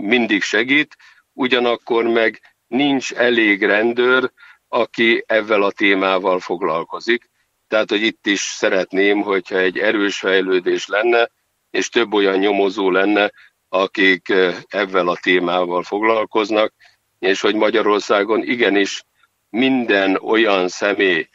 mindig 0.00 0.42
segít, 0.42 0.96
ugyanakkor 1.32 2.04
meg 2.04 2.40
nincs 2.66 3.12
elég 3.12 3.62
rendőr, 3.62 4.32
aki 4.68 5.24
ezzel 5.26 5.62
a 5.62 5.70
témával 5.70 6.40
foglalkozik. 6.40 7.30
Tehát, 7.68 7.90
hogy 7.90 8.02
itt 8.02 8.26
is 8.26 8.40
szeretném, 8.40 9.22
hogyha 9.22 9.58
egy 9.58 9.78
erős 9.78 10.18
fejlődés 10.18 10.86
lenne, 10.86 11.30
és 11.70 11.88
több 11.88 12.12
olyan 12.12 12.38
nyomozó 12.38 12.90
lenne, 12.90 13.32
akik 13.68 14.32
ezzel 14.68 15.08
a 15.08 15.18
témával 15.22 15.82
foglalkoznak, 15.82 16.72
és 17.18 17.40
hogy 17.40 17.54
Magyarországon 17.54 18.42
igenis 18.42 19.04
minden 19.50 20.16
olyan 20.16 20.68
személy, 20.68 21.28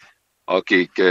akik 0.46 1.02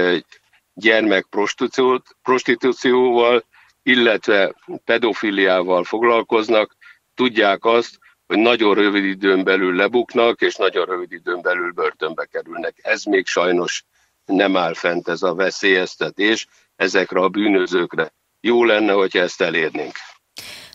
gyermekprostitúcióval, 0.75 3.45
illetve 3.83 4.55
pedofiliával 4.85 5.85
foglalkoznak, 5.85 6.77
tudják 7.15 7.65
azt, 7.65 7.99
hogy 8.27 8.39
nagyon 8.39 8.75
rövid 8.75 9.05
időn 9.05 9.45
belül 9.45 9.75
lebuknak, 9.75 10.41
és 10.41 10.57
nagyon 10.57 10.87
rövid 10.87 11.13
időn 11.13 11.43
belül 11.43 11.73
börtönbe 11.73 12.25
kerülnek. 12.25 12.77
Ez 12.83 13.05
még 13.05 13.27
sajnos 13.27 13.85
nem 14.25 14.57
áll 14.57 14.75
fent 14.75 15.09
ez 15.09 15.23
a 15.23 15.35
veszélyeztetés 15.35 16.47
ezekre 16.77 17.21
a 17.21 17.29
bűnözőkre. 17.29 18.13
Jó 18.41 18.65
lenne, 18.65 18.93
hogyha 18.93 19.19
ezt 19.19 19.41
elérnénk. 19.41 19.93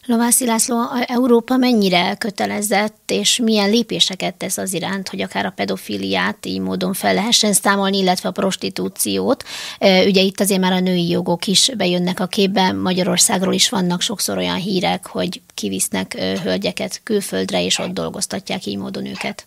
Lovászi 0.10 0.46
László, 0.46 0.84
Európa 1.06 1.58
mennyire 1.58 1.98
elkötelezett, 1.98 3.12
és 3.12 3.40
milyen 3.40 3.70
lépéseket 3.70 4.36
tesz 4.36 4.58
az 4.58 4.74
iránt, 4.74 5.10
hogy 5.10 5.22
akár 5.22 5.46
a 5.46 5.54
pedofiliát 5.56 6.46
így 6.46 6.60
módon 6.60 6.94
fel 6.94 7.14
lehessen 7.14 7.54
számolni, 7.54 7.98
illetve 7.98 8.30
a 8.30 8.32
prostitúciót. 8.32 9.44
Ugye 9.80 10.22
itt 10.22 10.40
azért 10.40 10.60
már 10.60 10.72
a 10.72 10.80
női 10.80 11.10
jogok 11.10 11.48
is 11.48 11.72
bejönnek 11.78 12.20
a 12.20 12.28
képbe, 12.28 12.72
Magyarországról 12.72 13.54
is 13.54 13.70
vannak 13.70 14.02
sokszor 14.02 14.38
olyan 14.38 14.56
hírek, 14.56 15.08
hogy 15.08 15.42
kivisznek 15.54 16.14
hölgyeket 16.44 17.02
külföldre, 17.04 17.64
és 17.64 17.80
ott 17.80 17.94
dolgoztatják 17.94 18.66
így 18.66 18.78
módon 18.78 19.06
őket. 19.06 19.47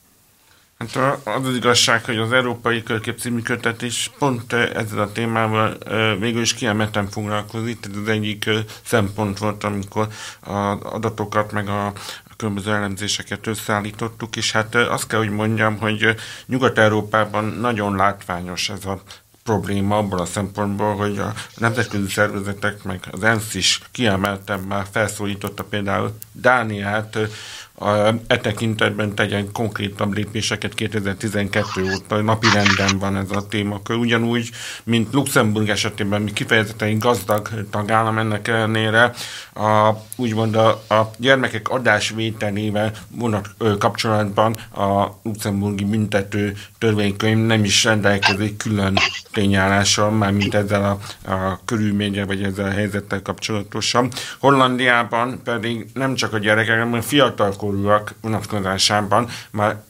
Hát 0.81 0.97
az 1.25 1.47
az 1.47 1.55
igazság, 1.55 2.05
hogy 2.05 2.19
az 2.19 2.33
Európai 2.33 2.83
Körkép 2.83 3.19
című 3.19 3.41
kötet 3.41 3.83
is 3.83 4.11
pont 4.19 4.53
ezzel 4.53 4.99
a 4.99 5.13
témával 5.13 5.77
végül 6.19 6.41
is 6.41 6.55
kiemelten 6.55 7.09
foglalkozik, 7.09 7.81
tehát 7.81 7.99
az 7.99 8.09
egyik 8.09 8.51
szempont 8.85 9.39
volt, 9.39 9.65
amikor 9.65 10.09
az 10.41 10.79
adatokat 10.83 11.53
meg 11.53 11.69
a 11.69 11.93
különböző 12.37 12.73
elemzéseket 12.73 13.47
összeállítottuk, 13.47 14.37
és 14.37 14.53
hát 14.53 14.75
azt 14.75 15.07
kell, 15.07 15.19
hogy 15.19 15.31
mondjam, 15.31 15.79
hogy 15.79 16.15
Nyugat-Európában 16.47 17.45
nagyon 17.45 17.97
látványos 17.97 18.69
ez 18.69 18.85
a 18.85 19.03
probléma 19.45 19.97
abban 19.97 20.21
a 20.21 20.25
szempontból, 20.25 20.97
hogy 20.97 21.19
a 21.19 21.35
nemzetközi 21.57 22.09
szervezetek, 22.09 22.83
meg 22.83 23.05
az 23.11 23.23
ENSZ 23.25 23.55
is 23.55 23.81
kiemelten 23.91 24.61
már 24.61 24.87
felszólította 24.91 25.65
például 25.65 26.19
Dániát, 26.33 27.19
e 28.27 28.39
tekintetben 28.41 29.15
tegyen 29.15 29.53
konkrétabb 29.53 30.15
lépéseket 30.15 30.75
2012 30.75 31.83
óta 31.83 32.21
napi 32.21 32.47
renden 32.55 32.99
van 32.99 33.17
ez 33.17 33.31
a 33.31 33.47
témakör. 33.49 33.97
Ugyanúgy, 33.97 34.51
mint 34.85 35.13
Luxemburg 35.13 35.69
esetében, 35.69 36.23
mi 36.23 36.33
kifejezetten 36.33 36.99
gazdag 36.99 37.49
tagállam 37.71 38.19
ennek 38.19 38.49
ellenére, 38.49 39.13
a, 39.55 39.91
úgymond 40.17 40.55
a, 40.57 40.69
a 40.69 41.11
gyermekek 41.17 41.69
adásvételével 41.69 42.93
vonat 43.09 43.49
kapcsolatban 43.79 44.57
a 44.75 45.07
luxemburgi 45.23 45.85
büntető 45.85 46.57
törvénykönyv 46.79 47.47
nem 47.47 47.65
is 47.65 47.85
rendelkezik 47.85 48.57
külön 48.57 48.99
tényállással, 49.33 50.11
már 50.11 50.33
mint 50.33 50.55
ezzel 50.55 50.85
a, 50.85 51.31
a 51.33 51.61
körülménye, 51.65 52.25
vagy 52.25 52.43
ezzel 52.43 52.67
a 52.67 52.71
helyzettel 52.71 53.23
kapcsolatosan. 53.23 54.11
Hollandiában 54.39 55.41
pedig 55.45 55.87
nem 55.95 56.15
csak 56.15 56.33
a 56.33 56.39
gyerekek, 56.39 56.79
hanem 56.79 56.93
a 56.93 57.03
fiatalkor 57.03 57.70
fiatalkorúak 57.71 58.15
vonatkozásában 58.21 59.29
már, 59.51 59.83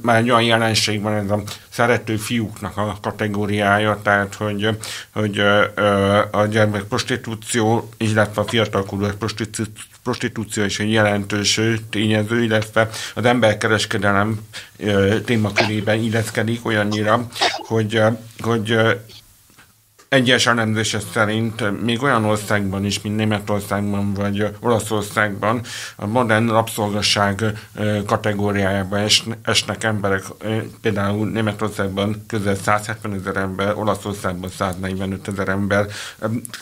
már 0.00 0.16
egy 0.16 0.30
olyan 0.30 0.42
jelenség 0.42 1.02
van 1.02 1.14
ez 1.14 1.30
a 1.30 1.42
szerető 1.68 2.16
fiúknak 2.16 2.76
a 2.76 2.98
kategóriája, 3.02 4.00
tehát 4.02 4.34
hogy, 4.34 4.68
hogy 5.12 5.38
a 6.30 6.46
gyermek 6.46 6.82
prostitúció, 6.82 7.88
illetve 7.96 8.40
a 8.40 8.44
fiatalkorúak 8.44 9.18
prostitúció 9.18 9.64
prostitúció 10.02 10.64
is 10.64 10.78
egy 10.78 10.92
jelentős 10.92 11.60
tényező, 11.90 12.42
illetve 12.42 12.88
az 13.14 13.24
emberkereskedelem 13.24 14.40
témakörében 15.24 16.02
illeszkedik 16.02 16.66
olyannyira, 16.66 17.26
hogy, 17.66 18.02
hogy 18.38 18.76
egyes 20.12 20.46
elemzések 20.46 21.02
szerint 21.12 21.82
még 21.82 22.02
olyan 22.02 22.24
országban 22.24 22.84
is, 22.84 23.00
mint 23.00 23.16
Németországban 23.16 24.14
vagy 24.14 24.46
Olaszországban 24.60 25.60
a 25.96 26.06
modern 26.06 26.48
rabszolgasság 26.48 27.44
kategóriájába 28.06 28.98
esnek 29.42 29.84
emberek, 29.84 30.22
például 30.80 31.28
Németországban 31.28 32.24
közel 32.28 32.54
170 32.54 33.12
ezer 33.12 33.36
ember, 33.36 33.74
Olaszországban 33.76 34.50
145 34.50 35.28
ezer 35.28 35.48
ember 35.48 35.86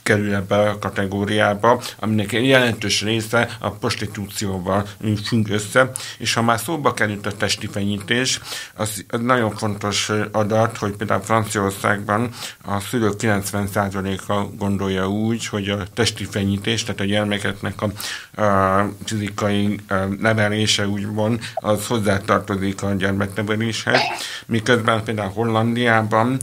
kerül 0.02 0.34
ebbe 0.34 0.56
a 0.56 0.78
kategóriába, 0.78 1.82
aminek 1.98 2.32
jelentős 2.32 3.02
része 3.02 3.48
a 3.58 3.70
prostitúcióval 3.70 4.86
függ 5.26 5.48
össze, 5.48 5.90
és 6.18 6.34
ha 6.34 6.42
már 6.42 6.58
szóba 6.58 6.94
került 6.94 7.26
a 7.26 7.32
testi 7.32 7.66
fenyítés, 7.66 8.40
az, 8.74 9.04
az 9.08 9.20
nagyon 9.20 9.56
fontos 9.56 10.10
adat, 10.32 10.76
hogy 10.76 10.96
például 10.96 11.22
Franciaországban 11.22 12.30
a 12.64 12.80
szülők 12.80 13.16
90%-a 13.42 14.56
gondolja 14.56 15.08
úgy, 15.08 15.46
hogy 15.46 15.68
a 15.68 15.86
testi 15.94 16.24
fenyítés, 16.24 16.82
tehát 16.82 17.00
a 17.00 17.04
gyermekeknek 17.04 17.74
a, 17.82 17.90
a 18.42 18.88
fizikai 19.04 19.80
nevelése 20.18 20.88
úgymond, 20.88 21.40
az 21.54 21.86
hozzátartozik 21.86 22.82
a 22.82 22.92
gyermekneveléshez, 22.92 24.00
miközben 24.46 25.04
például 25.04 25.30
Hollandiában 25.30 26.38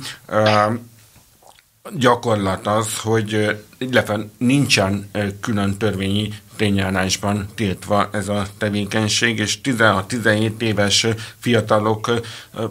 gyakorlat 1.96 2.68
az, 2.68 3.00
hogy 3.00 3.58
illetve 3.78 4.28
nincsen 4.38 5.10
külön 5.42 5.78
törvényi 5.78 6.34
tényállásban 6.56 7.48
tiltva 7.56 8.10
ez 8.12 8.28
a 8.28 8.48
tevékenység, 8.58 9.40
és 9.40 9.58
16-17 9.64 10.62
éves 10.62 11.08
fiatalok 11.40 12.12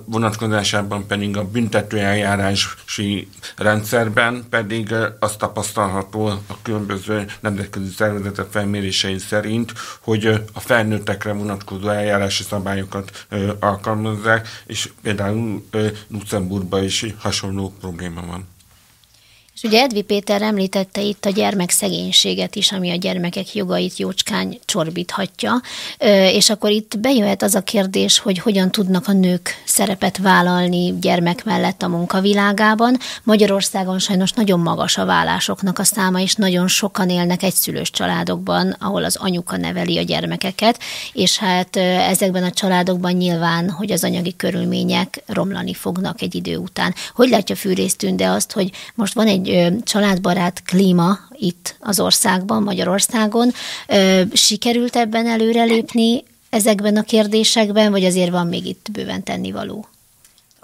vonatkozásában 0.04 1.06
pedig 1.06 1.37
a 1.37 1.44
büntetőeljárási 1.44 3.28
rendszerben 3.56 4.46
pedig 4.50 4.94
azt 5.20 5.38
tapasztalható 5.38 6.26
a 6.26 6.62
különböző 6.62 7.26
nemzetközi 7.40 7.90
szervezetek 7.96 8.46
felmérései 8.50 9.18
szerint, 9.18 9.73
hogy 10.00 10.26
a 10.52 10.61
felnőttekre 10.61 11.32
vonatkozó 11.32 11.88
eljárási 11.88 12.42
szabályokat 12.42 13.26
alkalmazzák, 13.61 14.49
és 14.66 14.90
például 15.02 15.66
Luxemburgban 16.08 16.82
is 16.82 17.06
hasonló 17.18 17.75
probléma 17.80 18.23
van. 18.26 18.55
És 19.56 19.62
ugye 19.62 19.82
Edvi 19.82 20.02
Péter 20.02 20.42
említette 20.42 21.00
itt 21.00 21.25
a 21.25 21.30
gyermekszegénységet 21.30 22.56
is, 22.56 22.72
ami 22.72 22.90
a 22.90 22.94
gyermekek 22.94 23.54
jogait 23.54 23.96
jócskán 23.96 24.58
csorbíthatja, 24.64 25.60
és 26.32 26.50
akkor 26.50 26.70
itt 26.70 26.98
bejöhet 26.98 27.42
az 27.42 27.54
a 27.54 27.60
kérdés, 27.60 28.18
hogy 28.18 28.38
hogyan 28.38 28.70
tudnak 28.70 29.08
a 29.08 29.12
nők 29.12 29.62
szerepet 29.64 30.18
vállalni 30.18 30.94
gyermek 31.00 31.44
mellett 31.44 31.82
a 31.82 31.88
munkavilágában. 31.88 32.96
Magyarországon 33.22 33.98
sajnos 33.98 34.32
nagyon 34.32 34.60
magas 34.60 34.98
a 34.98 35.04
vállásoknak 35.04 35.78
a 35.78 35.84
száma, 35.84 36.20
és 36.20 36.34
nagyon 36.34 36.68
sokan 36.68 37.10
élnek 37.10 37.42
egyszülős 37.42 37.90
családokban, 37.90 38.76
ahol 38.80 39.04
az 39.04 39.16
anyuka 39.16 39.56
neveli 39.56 39.98
a 39.98 40.02
gyermekeket, 40.02 40.78
és 41.12 41.38
hát 41.38 41.76
ezekben 41.76 42.42
a 42.42 42.50
családokban 42.50 43.12
nyilván, 43.12 43.70
hogy 43.70 43.92
az 43.92 44.04
anyagi 44.04 44.36
körülmények 44.36 45.22
romlani 45.26 45.75
fognak 45.75 46.22
egy 46.22 46.34
idő 46.34 46.56
után. 46.56 46.94
Hogy 47.14 47.28
látja 47.28 47.56
Fűrésztünde 47.56 48.30
azt, 48.30 48.52
hogy 48.52 48.70
most 48.94 49.14
van 49.14 49.26
egy 49.26 49.44
egy 49.48 49.82
családbarát 49.82 50.62
klíma 50.62 51.18
itt 51.32 51.76
az 51.80 52.00
országban, 52.00 52.62
Magyarországon. 52.62 53.52
Sikerült 54.32 54.96
ebben 54.96 55.26
előrelépni 55.26 56.24
ezekben 56.50 56.96
a 56.96 57.02
kérdésekben, 57.02 57.90
vagy 57.90 58.04
azért 58.04 58.30
van 58.30 58.46
még 58.46 58.66
itt 58.66 58.88
bőven 58.92 59.22
tennivaló? 59.22 59.88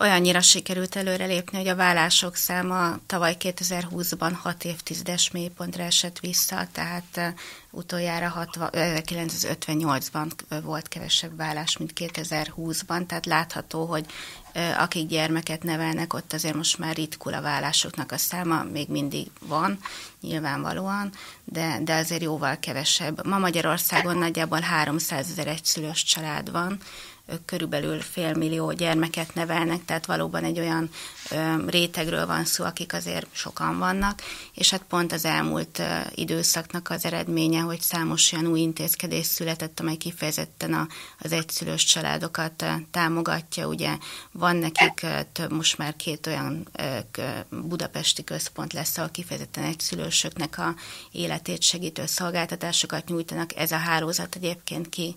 Olyannyira 0.02 0.40
sikerült 0.40 0.96
előrelépni, 0.96 1.58
hogy 1.58 1.68
a 1.68 1.76
vállások 1.76 2.36
száma 2.36 2.98
tavaly 3.06 3.36
2020-ban 3.38 4.32
6 4.42 4.64
évtizedes 4.64 5.30
mélypontra 5.30 5.82
esett 5.82 6.18
vissza, 6.18 6.66
tehát 6.72 7.34
utoljára 7.70 8.48
1958-ban 8.62 10.30
volt 10.62 10.88
kevesebb 10.88 11.36
vállás, 11.36 11.76
mint 11.76 11.92
2020-ban, 11.94 13.06
tehát 13.06 13.26
látható, 13.26 13.84
hogy 13.84 14.06
akik 14.78 15.08
gyermeket 15.08 15.62
nevelnek, 15.62 16.14
ott 16.14 16.32
azért 16.32 16.54
most 16.54 16.78
már 16.78 16.94
ritkul 16.94 17.34
a 17.34 17.40
vállásoknak 17.40 18.12
a 18.12 18.18
száma, 18.18 18.62
még 18.62 18.88
mindig 18.88 19.26
van, 19.40 19.78
nyilvánvalóan, 20.20 21.12
de, 21.44 21.78
de 21.82 21.94
azért 21.94 22.22
jóval 22.22 22.58
kevesebb. 22.58 23.26
Ma 23.26 23.38
Magyarországon 23.38 24.16
nagyjából 24.16 24.60
300 24.60 25.30
ezer 25.30 25.46
egyszülős 25.46 26.04
család 26.04 26.50
van, 26.50 26.78
körülbelül 27.44 28.00
félmillió 28.00 28.72
gyermeket 28.72 29.34
nevelnek, 29.34 29.84
tehát 29.84 30.06
valóban 30.06 30.44
egy 30.44 30.58
olyan 30.58 30.90
rétegről 31.66 32.26
van 32.26 32.44
szó, 32.44 32.64
akik 32.64 32.92
azért 32.92 33.26
sokan 33.32 33.78
vannak, 33.78 34.22
és 34.54 34.70
hát 34.70 34.82
pont 34.88 35.12
az 35.12 35.24
elmúlt 35.24 35.82
időszaknak 36.14 36.90
az 36.90 37.04
eredménye, 37.04 37.60
hogy 37.60 37.80
számos 37.80 38.32
olyan 38.32 38.46
új 38.46 38.60
intézkedés 38.60 39.26
született, 39.26 39.80
amely 39.80 39.96
kifejezetten 39.96 40.88
az 41.18 41.32
egyszülős 41.32 41.84
családokat 41.84 42.64
támogatja. 42.90 43.66
Ugye 43.66 43.96
van 44.32 44.56
nekik 44.56 45.06
több, 45.32 45.52
most 45.52 45.78
már 45.78 45.96
két 45.96 46.26
olyan 46.26 46.68
budapesti 47.48 48.24
központ 48.24 48.72
lesz, 48.72 48.98
ahol 48.98 49.10
kifejezetten 49.10 49.64
egyszülősöknek 49.64 50.58
a 50.58 50.74
életét 51.12 51.62
segítő 51.62 52.06
szolgáltatásokat 52.06 53.08
nyújtanak. 53.08 53.56
Ez 53.56 53.72
a 53.72 53.76
hálózat 53.76 54.34
egyébként 54.34 54.88
ki 54.88 55.16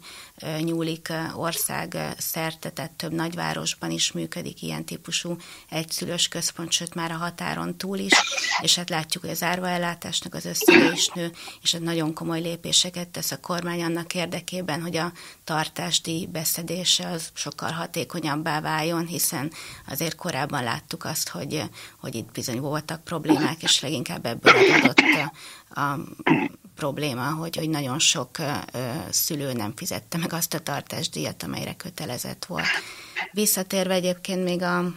nyúlik 0.59 1.13
ország 1.35 1.94
szerte, 2.17 2.69
tehát 2.69 2.91
több 2.91 3.11
nagyvárosban 3.11 3.91
is 3.91 4.11
működik 4.11 4.61
ilyen 4.61 4.85
típusú 4.85 5.37
egyszülős 5.69 6.27
központ, 6.27 6.71
sőt 6.71 6.93
már 6.95 7.11
a 7.11 7.17
határon 7.17 7.77
túl 7.77 7.97
is, 7.97 8.13
és 8.61 8.75
hát 8.75 8.89
látjuk, 8.89 9.23
hogy 9.23 9.33
az 9.33 9.43
árvaellátásnak 9.43 10.33
az 10.33 10.45
összege 10.45 10.91
is 10.91 11.07
nő, 11.07 11.31
és 11.61 11.71
hát 11.71 11.81
nagyon 11.81 12.13
komoly 12.13 12.41
lépéseket 12.41 13.07
tesz 13.07 13.31
a 13.31 13.39
kormány 13.39 13.83
annak 13.83 14.13
érdekében, 14.13 14.81
hogy 14.81 14.97
a 14.97 15.11
tartásdíj 15.43 16.25
beszedése 16.25 17.07
az 17.07 17.29
sokkal 17.33 17.71
hatékonyabbá 17.71 18.61
váljon, 18.61 19.05
hiszen 19.05 19.51
azért 19.87 20.15
korábban 20.15 20.63
láttuk 20.63 21.05
azt, 21.05 21.29
hogy, 21.29 21.63
hogy 21.99 22.15
itt 22.15 22.31
bizony 22.31 22.59
voltak 22.59 23.03
problémák, 23.03 23.63
és 23.63 23.81
leginkább 23.81 24.25
ebből 24.25 24.53
adott 24.73 24.99
a, 24.99 25.81
a 25.81 25.99
probléma, 26.75 27.33
hogy, 27.33 27.55
hogy 27.55 27.69
nagyon 27.69 27.99
sok 27.99 28.37
szülő 29.09 29.53
nem 29.53 29.73
fizette 29.75 30.17
meg 30.17 30.33
azt 30.33 30.53
a 30.53 30.59
tartásdíjat, 30.59 31.43
amelyre 31.43 31.75
kötelezett 31.75 32.45
volt. 32.45 32.65
Visszatérve 33.31 33.93
egyébként 33.93 34.43
még 34.43 34.61
a 34.61 34.93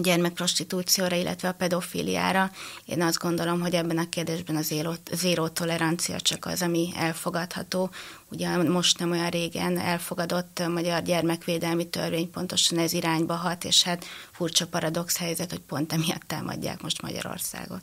gyermekprostitúcióra, 0.00 1.16
illetve 1.16 1.48
a 1.48 1.52
pedofiliára. 1.52 2.50
Én 2.84 3.02
azt 3.02 3.18
gondolom, 3.18 3.60
hogy 3.60 3.74
ebben 3.74 3.98
a 3.98 4.08
kérdésben 4.08 4.56
a 4.56 4.86
zéró, 5.12 5.48
tolerancia 5.48 6.20
csak 6.20 6.46
az, 6.46 6.62
ami 6.62 6.92
elfogadható. 6.96 7.90
Ugye 8.30 8.62
most 8.62 8.98
nem 8.98 9.10
olyan 9.10 9.30
régen 9.30 9.78
elfogadott 9.78 10.62
magyar 10.68 11.02
gyermekvédelmi 11.02 11.88
törvény 11.88 12.30
pontosan 12.30 12.78
ez 12.78 12.92
irányba 12.92 13.34
hat, 13.34 13.64
és 13.64 13.82
hát 13.82 14.04
furcsa 14.30 14.66
paradox 14.66 15.16
helyzet, 15.16 15.50
hogy 15.50 15.60
pont 15.60 15.92
emiatt 15.92 16.22
támadják 16.26 16.82
most 16.82 17.02
Magyarországot. 17.02 17.82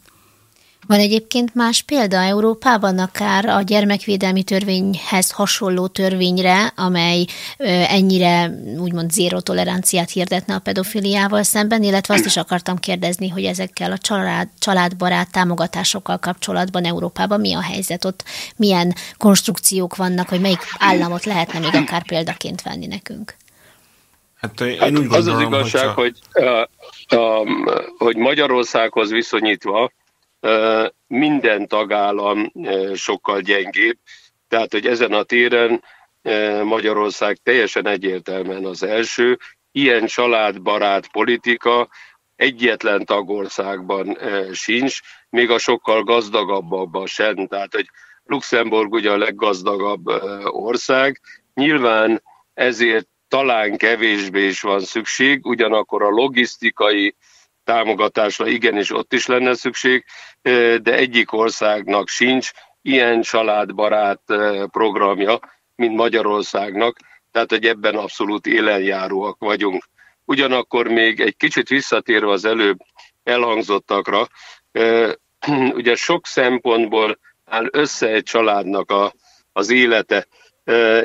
Van 0.87 0.99
egyébként 0.99 1.55
más 1.55 1.81
példa 1.81 2.17
Európában, 2.17 2.99
akár 2.99 3.45
a 3.45 3.61
gyermekvédelmi 3.61 4.43
törvényhez 4.43 5.31
hasonló 5.31 5.87
törvényre, 5.87 6.73
amely 6.75 7.25
ennyire 7.87 8.51
úgymond 8.77 9.11
zéró 9.11 9.39
toleranciát 9.39 10.09
hirdetne 10.09 10.53
a 10.53 10.59
pedofiliával 10.59 11.43
szemben, 11.43 11.83
illetve 11.83 12.13
azt 12.13 12.25
is 12.25 12.37
akartam 12.37 12.77
kérdezni, 12.77 13.29
hogy 13.29 13.43
ezekkel 13.43 13.91
a 13.91 13.97
család, 13.97 14.47
családbarát 14.59 15.31
támogatásokkal 15.31 16.17
kapcsolatban 16.17 16.85
Európában 16.85 17.39
mi 17.39 17.53
a 17.53 17.61
helyzet, 17.61 18.05
ott 18.05 18.23
milyen 18.55 18.95
konstrukciók 19.17 19.95
vannak, 19.95 20.29
hogy 20.29 20.41
melyik 20.41 20.61
államot 20.77 21.25
lehetne 21.25 21.59
még 21.59 21.75
akár 21.75 22.03
példaként 22.03 22.61
venni 22.61 22.87
nekünk. 22.87 23.35
Hát 24.35 24.61
én 24.61 24.97
úgy 24.97 25.07
gondolom, 25.07 25.13
az 25.13 25.27
az 25.27 25.41
igazság, 25.41 25.87
hogy, 25.87 26.17
hogy, 26.33 27.17
hogy 27.97 28.15
Magyarországhoz 28.15 29.09
viszonyítva 29.09 29.91
minden 31.07 31.67
tagállam 31.67 32.51
sokkal 32.95 33.39
gyengébb, 33.41 33.97
tehát 34.47 34.71
hogy 34.71 34.85
ezen 34.85 35.13
a 35.13 35.23
téren 35.23 35.83
Magyarország 36.63 37.37
teljesen 37.43 37.87
egyértelműen 37.87 38.65
az 38.65 38.83
első. 38.83 39.37
Ilyen 39.71 40.05
családbarát 40.05 41.11
politika 41.11 41.89
egyetlen 42.35 43.05
tagországban 43.05 44.17
sincs, 44.51 44.99
még 45.29 45.49
a 45.49 45.57
sokkal 45.57 46.03
gazdagabbabban 46.03 47.05
sem. 47.05 47.47
Tehát, 47.47 47.73
hogy 47.73 47.89
Luxemburg 48.23 48.93
ugye 48.93 49.11
a 49.11 49.17
leggazdagabb 49.17 50.07
ország, 50.43 51.21
Nyilván 51.59 52.23
ezért 52.53 53.07
talán 53.27 53.77
kevésbé 53.77 54.47
is 54.47 54.61
van 54.61 54.79
szükség, 54.79 55.45
ugyanakkor 55.45 56.03
a 56.03 56.09
logisztikai 56.09 57.15
támogatásra 57.63 58.47
igenis 58.47 58.91
ott 58.91 59.13
is 59.13 59.25
lenne 59.25 59.53
szükség, 59.53 60.05
de 60.81 60.93
egyik 60.93 61.33
országnak 61.33 62.07
sincs 62.07 62.51
ilyen 62.81 63.21
családbarát 63.21 64.21
programja, 64.71 65.39
mint 65.75 65.95
Magyarországnak, 65.95 66.97
tehát 67.31 67.49
hogy 67.49 67.65
ebben 67.65 67.95
abszolút 67.95 68.45
élenjáróak 68.45 69.35
vagyunk. 69.39 69.83
Ugyanakkor 70.25 70.87
még 70.87 71.19
egy 71.19 71.37
kicsit 71.37 71.67
visszatérve 71.67 72.31
az 72.31 72.45
előbb 72.45 72.77
elhangzottakra, 73.23 74.27
ugye 75.79 75.95
sok 75.95 76.27
szempontból 76.27 77.19
áll 77.45 77.67
össze 77.71 78.07
egy 78.07 78.23
családnak 78.23 78.91
a, 78.91 79.13
az 79.53 79.69
élete. 79.69 80.27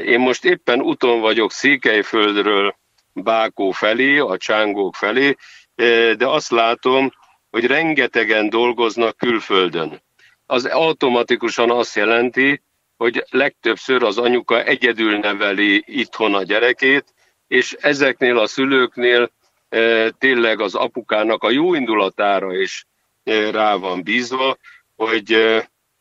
Én 0.04 0.20
most 0.20 0.44
éppen 0.44 0.80
úton 0.80 1.20
vagyok 1.20 1.52
Székelyföldről 1.52 2.76
Bákó 3.12 3.70
felé, 3.70 4.18
a 4.18 4.36
Csángók 4.36 4.94
felé, 4.94 5.36
de 6.16 6.26
azt 6.26 6.50
látom, 6.50 7.12
hogy 7.54 7.66
rengetegen 7.66 8.48
dolgoznak 8.48 9.16
külföldön. 9.16 10.02
Az 10.46 10.64
automatikusan 10.64 11.70
azt 11.70 11.96
jelenti, 11.96 12.62
hogy 12.96 13.24
legtöbbször 13.30 14.02
az 14.02 14.18
anyuka 14.18 14.62
egyedül 14.62 15.18
neveli 15.18 15.82
itthon 15.86 16.34
a 16.34 16.42
gyerekét, 16.42 17.04
és 17.48 17.72
ezeknél 17.72 18.38
a 18.38 18.46
szülőknél 18.46 19.30
tényleg 20.18 20.60
az 20.60 20.74
apukának 20.74 21.42
a 21.42 21.50
jó 21.50 21.74
indulatára 21.74 22.56
is 22.56 22.86
rá 23.50 23.74
van 23.74 24.02
bízva, 24.02 24.56
hogy 24.96 25.56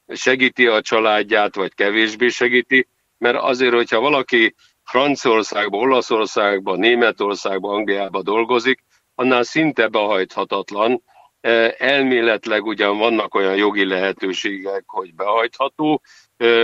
segíti 0.07 0.67
a 0.67 0.81
családját, 0.81 1.55
vagy 1.55 1.73
kevésbé 1.73 2.27
segíti, 2.27 2.87
mert 3.17 3.37
azért, 3.37 3.73
hogyha 3.73 3.99
valaki 3.99 4.55
Franciaországban, 4.83 5.79
Olaszországban, 5.79 6.79
Németországban, 6.79 7.75
Angliában 7.75 8.23
dolgozik, 8.23 8.83
annál 9.15 9.43
szinte 9.43 9.87
behajthatatlan. 9.87 11.01
Elméletleg 11.77 12.65
ugyan 12.65 12.97
vannak 12.97 13.35
olyan 13.35 13.55
jogi 13.55 13.85
lehetőségek, 13.85 14.83
hogy 14.85 15.15
behajtható, 15.15 16.01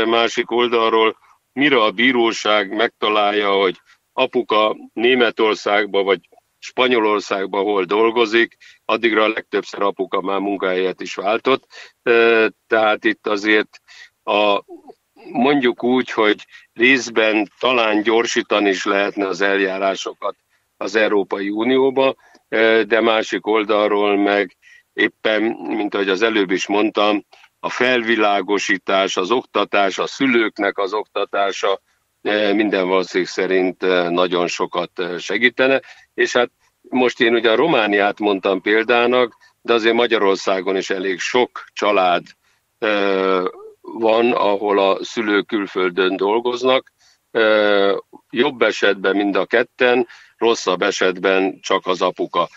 másik 0.06 0.52
oldalról 0.52 1.18
mire 1.54 1.84
a 1.84 1.92
bíróság 1.92 2.76
megtalálja, 2.76 3.52
hogy 3.52 3.82
apuka 4.14 4.76
Németországba 4.94 6.04
vagy 6.04 6.20
Spanyolországban 6.60 7.64
hol 7.64 7.84
dolgozik, 7.84 8.58
addigra 8.86 9.24
a 9.24 9.28
legtöbbször 9.28 9.82
apuka 9.82 10.22
már 10.22 10.40
munkahelyet 10.40 11.02
is 11.02 11.16
váltott. 11.16 11.68
Tehát 12.68 13.04
itt 13.04 13.28
azért 13.28 13.82
a, 14.24 14.64
mondjuk 15.32 15.84
úgy, 15.84 16.12
hogy 16.12 16.46
részben 16.74 17.52
talán 17.60 18.02
gyorsítani 18.02 18.70
is 18.70 18.86
lehetne 18.86 19.28
az 19.28 19.42
eljárásokat 19.42 20.36
az 20.78 20.96
Európai 20.96 21.50
Unióba, 21.50 22.16
de 22.88 23.02
másik 23.02 23.48
oldalról 23.48 24.18
meg 24.18 24.58
éppen, 25.00 25.42
mint 25.60 25.94
ahogy 25.94 26.10
az 26.10 26.22
előbb 26.22 26.52
is 26.52 26.68
mondtam, 26.68 27.26
a 27.60 27.70
felvilágosítás, 27.70 29.18
az 29.18 29.32
oktatás, 29.32 29.98
a 29.98 30.08
szülőknek 30.08 30.78
az 30.78 30.94
oktatása 30.94 31.82
minden 32.54 32.88
valószínűség 32.88 33.34
szerint 33.34 33.82
nagyon 34.10 34.48
sokat 34.48 34.92
segítene, 35.20 35.82
és 36.14 36.34
hát 36.34 36.50
most 36.82 37.20
én 37.20 37.34
ugye 37.34 37.52
a 37.52 37.56
Romániát 37.56 38.20
mondtam 38.20 38.62
példának, 38.62 39.38
de 39.62 39.74
azért 39.74 39.96
Magyarországon 39.96 40.76
is 40.76 40.90
elég 40.90 41.20
sok 41.20 41.64
család 41.74 42.24
van, 43.82 44.32
ahol 44.32 44.80
a 44.80 45.04
szülők 45.04 45.48
külföldön 45.48 46.16
dolgoznak, 46.16 46.92
jobb 48.30 48.62
esetben 48.62 49.16
mind 49.16 49.36
a 49.36 49.46
ketten, 49.46 50.08
rosszabb 50.38 50.82
esetben 50.82 51.60
csak 51.62 51.88
az 51.88 52.02
apuka. 52.02 52.48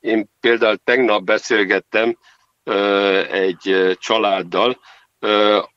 Én 0.00 0.30
például 0.40 0.76
tegnap 0.84 1.22
beszélgettem 1.22 2.18
egy 3.30 3.96
családdal, 3.98 4.80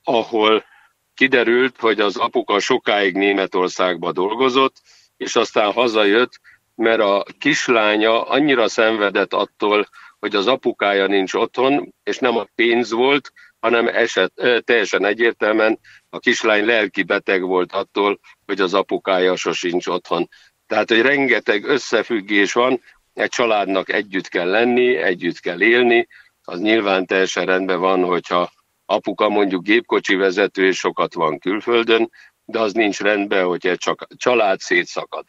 ahol 0.03 0.65
kiderült, 1.13 1.79
hogy 1.79 1.99
az 1.99 2.17
apuka 2.17 2.59
sokáig 2.59 3.15
Németországba 3.15 4.11
dolgozott, 4.11 4.75
és 5.17 5.35
aztán 5.35 5.71
hazajött, 5.71 6.39
mert 6.75 7.01
a 7.01 7.25
kislánya 7.39 8.23
annyira 8.23 8.67
szenvedett 8.67 9.33
attól, 9.33 9.87
hogy 10.19 10.35
az 10.35 10.47
apukája 10.47 11.07
nincs 11.07 11.33
otthon, 11.33 11.93
és 12.03 12.17
nem 12.17 12.37
a 12.37 12.47
pénz 12.55 12.91
volt, 12.91 13.31
hanem 13.59 13.87
eset, 13.87 14.33
teljesen 14.65 15.05
egyértelműen 15.05 15.79
a 16.09 16.19
kislány 16.19 16.65
lelki 16.65 17.03
beteg 17.03 17.41
volt 17.41 17.71
attól, 17.71 18.19
hogy 18.45 18.61
az 18.61 18.73
apukája 18.73 19.35
sosincs 19.35 19.87
otthon. 19.87 20.29
Tehát, 20.67 20.89
hogy 20.89 21.01
rengeteg 21.01 21.63
összefüggés 21.63 22.53
van, 22.53 22.81
egy 23.19 23.29
családnak 23.29 23.91
együtt 23.91 24.27
kell 24.27 24.49
lenni, 24.49 24.95
együtt 24.95 25.39
kell 25.39 25.61
élni, 25.61 26.07
az 26.43 26.59
nyilván 26.59 27.05
teljesen 27.05 27.45
rendben 27.45 27.79
van, 27.79 28.03
hogyha 28.03 28.51
apuka 28.85 29.29
mondjuk 29.29 29.63
gépkocsi 29.63 30.15
vezető 30.15 30.65
és 30.65 30.77
sokat 30.77 31.13
van 31.13 31.39
külföldön, 31.39 32.11
de 32.45 32.59
az 32.59 32.73
nincs 32.73 32.99
rendben, 32.99 33.45
hogyha 33.45 33.75
csak 33.75 34.07
család 34.15 34.59
szétszakad. 34.59 35.25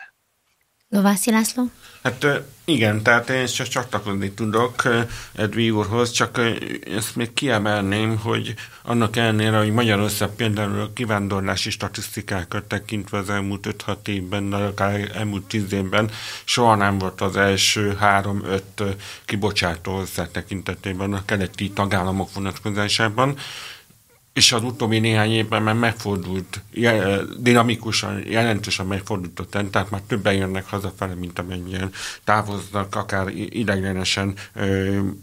Lovászi 0.93 1.31
László? 1.31 1.71
Hát 2.03 2.27
igen, 2.65 3.03
tehát 3.03 3.29
én 3.29 3.47
csak 3.47 3.69
csatlakozni 3.69 4.31
tudok 4.31 4.83
Edvi 5.33 5.71
úrhoz, 5.71 6.11
csak 6.11 6.41
ezt 6.97 7.17
még 7.17 7.33
kiemelném, 7.33 8.19
hogy 8.19 8.55
annak 8.83 9.17
ellenére, 9.17 9.59
hogy 9.59 9.73
Magyarország 9.73 10.29
például 10.29 10.81
a 10.81 10.93
kivándorlási 10.95 11.71
statisztikákat 11.71 12.65
tekintve 12.65 13.19
az 13.19 13.31
elmúlt 13.31 13.67
5-6 13.87 14.09
évben, 14.09 14.53
akár 14.53 15.11
elmúlt 15.15 15.45
10 15.45 15.73
évben 15.73 16.11
soha 16.45 16.75
nem 16.75 16.99
volt 16.99 17.21
az 17.21 17.37
első 17.37 17.99
3-5 18.01 18.61
kibocsátó 19.25 19.93
ország 19.93 20.31
tekintetében 20.31 21.13
a 21.13 21.25
keleti 21.25 21.71
tagállamok 21.71 22.33
vonatkozásában, 22.33 23.37
és 24.33 24.53
az 24.53 24.63
utóbbi 24.63 24.99
néhány 24.99 25.31
évben 25.31 25.63
már 25.63 25.75
megfordult, 25.75 26.61
dinamikusan, 27.39 28.23
jelentősen 28.27 28.87
megfordult 28.87 29.41
a 29.41 29.45
trend, 29.45 29.71
tehát 29.71 29.91
már 29.91 30.01
többen 30.01 30.35
jönnek 30.35 30.69
hazafele, 30.69 31.15
mint 31.15 31.39
amennyien 31.39 31.91
távoznak, 32.25 32.95
akár 32.95 33.29
ideiglenesen 33.35 34.35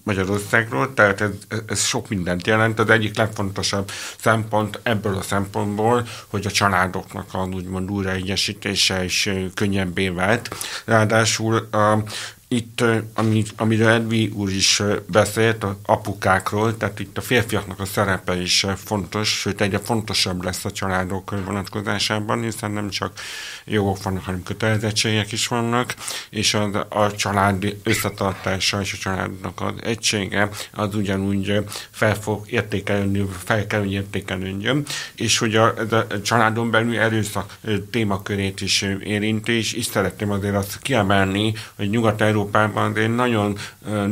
Magyarországról, 0.03 0.93
tehát 0.93 1.21
ez, 1.21 1.31
ez 1.67 1.83
sok 1.83 2.09
mindent 2.09 2.47
jelent. 2.47 2.79
Az 2.79 2.89
egyik 2.89 3.17
legfontosabb 3.17 3.91
szempont 4.19 4.79
ebből 4.83 5.15
a 5.15 5.21
szempontból, 5.21 6.07
hogy 6.27 6.45
a 6.45 6.51
családoknak 6.51 7.33
a 7.33 7.45
úgymond 7.45 7.91
újraegyesítése 7.91 9.03
is 9.03 9.29
könnyebbé 9.53 10.09
vált. 10.09 10.55
Ráadásul 10.85 11.55
a 11.55 12.03
itt, 12.49 12.83
ami, 13.13 13.43
amiről 13.55 13.87
Edvi 13.87 14.31
úr 14.33 14.49
is 14.49 14.81
beszélt, 15.07 15.63
az 15.63 15.75
apukákról, 15.85 16.77
tehát 16.77 16.99
itt 16.99 17.17
a 17.17 17.21
férfiaknak 17.21 17.79
a 17.79 17.85
szerepe 17.85 18.41
is 18.41 18.65
fontos, 18.75 19.29
sőt 19.29 19.61
egyre 19.61 19.79
fontosabb 19.79 20.43
lesz 20.43 20.65
a 20.65 20.71
családok 20.71 21.45
vonatkozásában, 21.45 22.41
hiszen 22.41 22.71
nem 22.71 22.89
csak 22.89 23.19
jogok 23.65 24.03
vannak, 24.03 24.23
hanem 24.23 24.43
kötelezettségek 24.43 25.31
is 25.31 25.47
vannak, 25.47 25.95
és 26.29 26.53
az, 26.53 26.75
a 26.89 27.15
család 27.15 27.75
összetartása 27.83 28.81
és 28.81 28.93
a 28.93 28.97
családnak 28.97 29.61
az 29.61 29.73
egysége 29.83 30.49
az 30.71 30.95
ugyanúgy 30.95 31.63
fel 31.91 32.15
fog 32.15 32.51
értékelni, 32.51 33.25
fel 33.43 33.67
kell, 33.67 33.79
hogy 33.79 33.91
értékelődjön, 33.91 34.85
és 35.15 35.37
hogy 35.37 35.55
a, 35.55 35.73
ez 35.77 35.91
a 35.91 36.21
családon 36.21 36.71
belül 36.71 36.97
erőszak 36.97 37.57
témakörét 37.91 38.61
is 38.61 38.81
érinti, 39.03 39.51
és, 39.51 39.73
és 39.73 39.85
szeretném 39.85 40.31
azért 40.31 40.55
azt 40.55 40.79
kiemelni, 40.81 41.53
hogy 41.75 41.89
nyugat 41.89 42.21
Európában 42.37 42.93
de 42.93 43.07
nagyon 43.07 43.57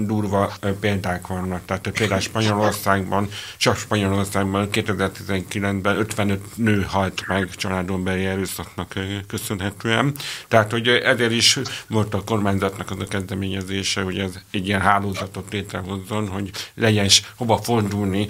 durva 0.06 0.54
példák 0.80 1.28
vannak. 1.28 1.66
Tehát 1.66 1.90
például 1.90 2.22
Spanyolországban, 2.22 3.30
csak 3.58 3.78
Spanyolországban 3.78 4.68
2019-ben 4.72 5.98
55 5.98 6.42
nő 6.56 6.86
halt 6.90 7.24
meg 7.28 7.50
családon 7.50 8.04
belüli 8.04 8.26
erőszaknak 8.26 8.94
köszönhetően. 9.28 10.16
Tehát, 10.48 10.72
hogy 10.72 10.88
ezért 10.88 11.32
is 11.32 11.60
volt 11.88 12.14
a 12.14 12.24
kormányzatnak 12.24 12.92
az 12.92 13.00
a 13.00 13.06
kezdeményezése, 13.06 14.02
hogy 14.02 14.20
ez 14.20 14.34
egy 14.52 14.68
ilyen 14.68 14.82
hálózatot 14.82 15.52
létrehozzon, 15.52 16.28
hogy 16.28 16.50
legyen 16.76 17.06
is 17.06 17.22
hova 17.36 17.58
fordulni, 17.58 18.28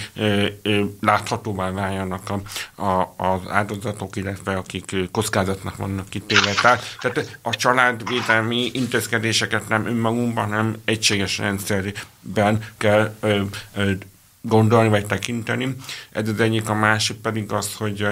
láthatóvá 1.02 1.72
váljanak 1.72 2.30
a, 2.30 2.42
a, 2.84 3.14
az 3.18 3.40
áldozatok, 3.50 4.16
illetve 4.16 4.54
akik 4.56 4.96
kockázatnak 5.12 5.76
vannak 5.76 6.10
kitéve. 6.10 6.54
Tehát, 6.62 6.98
tehát 7.00 7.40
a 7.42 7.56
családvédelmi 7.56 8.70
intézkedéseket 8.74 9.68
nem 9.68 9.85
önmagunkban, 9.86 10.48
hanem 10.50 10.76
egységes 10.86 11.38
rendszerben 11.38 12.64
kell 12.78 13.16
ö, 13.20 13.42
ö, 13.76 13.92
gondolni 14.42 14.90
vagy 14.90 15.06
tekinteni. 15.06 15.76
Ez 16.12 16.30
az 16.30 16.40
egyik, 16.40 16.70
a 16.70 16.74
másik 16.74 17.18
pedig 17.18 17.52
az, 17.52 17.74
hogy 17.74 18.08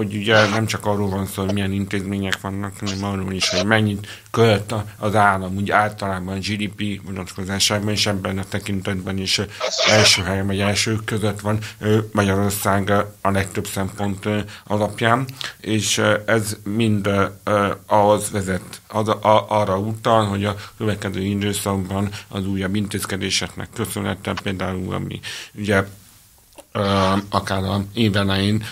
hogy 0.00 0.14
ugye 0.14 0.48
nem 0.48 0.66
csak 0.66 0.86
arról 0.86 1.08
van 1.08 1.26
szó, 1.26 1.44
hogy 1.44 1.52
milyen 1.52 1.72
intézmények 1.72 2.40
vannak, 2.40 2.72
hanem 2.80 3.04
arról 3.04 3.32
is, 3.32 3.48
hogy 3.48 3.66
mennyit 3.66 4.20
költ 4.30 4.74
az 4.98 5.14
állam, 5.14 5.56
úgy 5.56 5.70
általában 5.70 6.38
GDP 6.38 7.02
vonatkozásában, 7.04 7.88
és 7.88 8.06
ebben 8.06 8.38
a 8.38 8.44
tekintetben 8.48 9.18
is 9.18 9.40
első 9.90 10.22
helyen, 10.22 10.46
vagy 10.46 10.60
elsők 10.60 11.04
között 11.04 11.40
van 11.40 11.58
Magyarország 12.12 12.90
a 13.20 13.30
legtöbb 13.30 13.66
szempont 13.66 14.28
alapján, 14.64 15.26
és 15.60 16.02
ez 16.26 16.56
mind 16.64 17.10
ahhoz 17.86 18.30
vezet, 18.30 18.80
az, 18.88 19.08
a, 19.08 19.46
arra 19.48 19.78
utal, 19.78 20.24
hogy 20.24 20.44
a 20.44 20.56
következő 20.78 21.20
időszakban 21.20 22.08
az 22.28 22.46
újabb 22.46 22.74
intézkedéseknek 22.74 23.68
köszönhetően 23.74 24.38
például, 24.42 24.94
ami 24.94 25.20
ugye 25.54 25.84
akár 27.28 27.62
a 27.62 27.84
évelején 27.94 28.64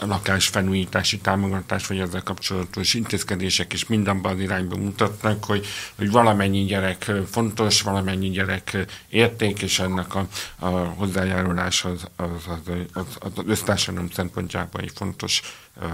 lakásfelújítási 0.00 1.18
támogatás, 1.18 1.86
vagy 1.86 1.98
ezzel 1.98 2.22
kapcsolatos 2.22 2.94
intézkedések 2.94 3.72
is 3.72 3.86
mindenben 3.86 4.32
az 4.32 4.40
irányba 4.40 4.76
mutatnak, 4.76 5.44
hogy, 5.44 5.66
hogy 5.96 6.10
valamennyi 6.10 6.64
gyerek 6.64 7.10
fontos, 7.30 7.82
valamennyi 7.82 8.30
gyerek 8.30 8.86
érték, 9.08 9.62
és 9.62 9.78
ennek 9.78 10.14
a, 10.14 10.26
a 10.58 10.68
hozzájárulás 10.68 11.84
az, 11.84 12.06
az, 12.16 12.46
az, 12.46 12.74
az, 12.92 13.16
az 13.20 13.44
össztársadalom 13.46 14.10
szempontjából 14.10 14.80
egy 14.80 14.92
fontos 14.94 15.42
uh, 15.76 15.84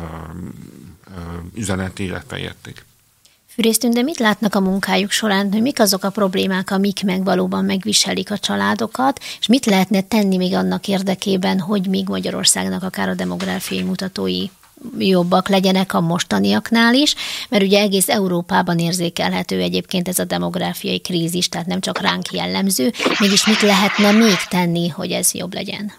uh, 1.09 1.45
üzenet, 1.55 1.99
illetve 1.99 2.39
érték. 2.39 2.85
Fűrésztünk, 3.55 3.95
de 3.95 4.03
mit 4.03 4.19
látnak 4.19 4.55
a 4.55 4.61
munkájuk 4.61 5.11
során, 5.11 5.53
hogy 5.53 5.63
mik 5.63 5.81
azok 5.81 6.05
a 6.05 6.11
problémák, 6.11 6.71
amik 6.71 7.03
meg 7.05 7.25
valóban 7.25 7.65
megviselik 7.65 8.31
a 8.31 8.39
családokat, 8.39 9.21
és 9.41 9.47
mit 9.47 9.67
lehetne 9.67 10.01
tenni 10.01 10.37
még 10.37 10.55
annak 10.55 10.89
érdekében, 10.89 11.61
hogy 11.61 11.87
még 11.87 12.09
Magyarországnak 12.09 12.83
akár 12.83 13.09
a 13.09 13.15
demográfiai 13.15 13.83
mutatói 13.83 14.47
jobbak 14.99 15.49
legyenek 15.49 15.95
a 15.95 16.01
mostaniaknál 16.01 16.95
is, 16.95 17.15
mert 17.49 17.63
ugye 17.63 17.81
egész 17.81 18.09
Európában 18.09 18.79
érzékelhető 18.79 19.61
egyébként 19.61 20.09
ez 20.09 20.19
a 20.19 20.25
demográfiai 20.25 21.01
krízis, 21.01 21.49
tehát 21.49 21.67
nem 21.67 21.81
csak 21.81 22.01
ránk 22.01 22.33
jellemző, 22.33 22.93
mégis 23.19 23.47
mit 23.47 23.61
lehetne 23.61 24.11
még 24.11 24.39
tenni, 24.49 24.89
hogy 24.89 25.11
ez 25.11 25.35
jobb 25.35 25.55
legyen? 25.55 25.93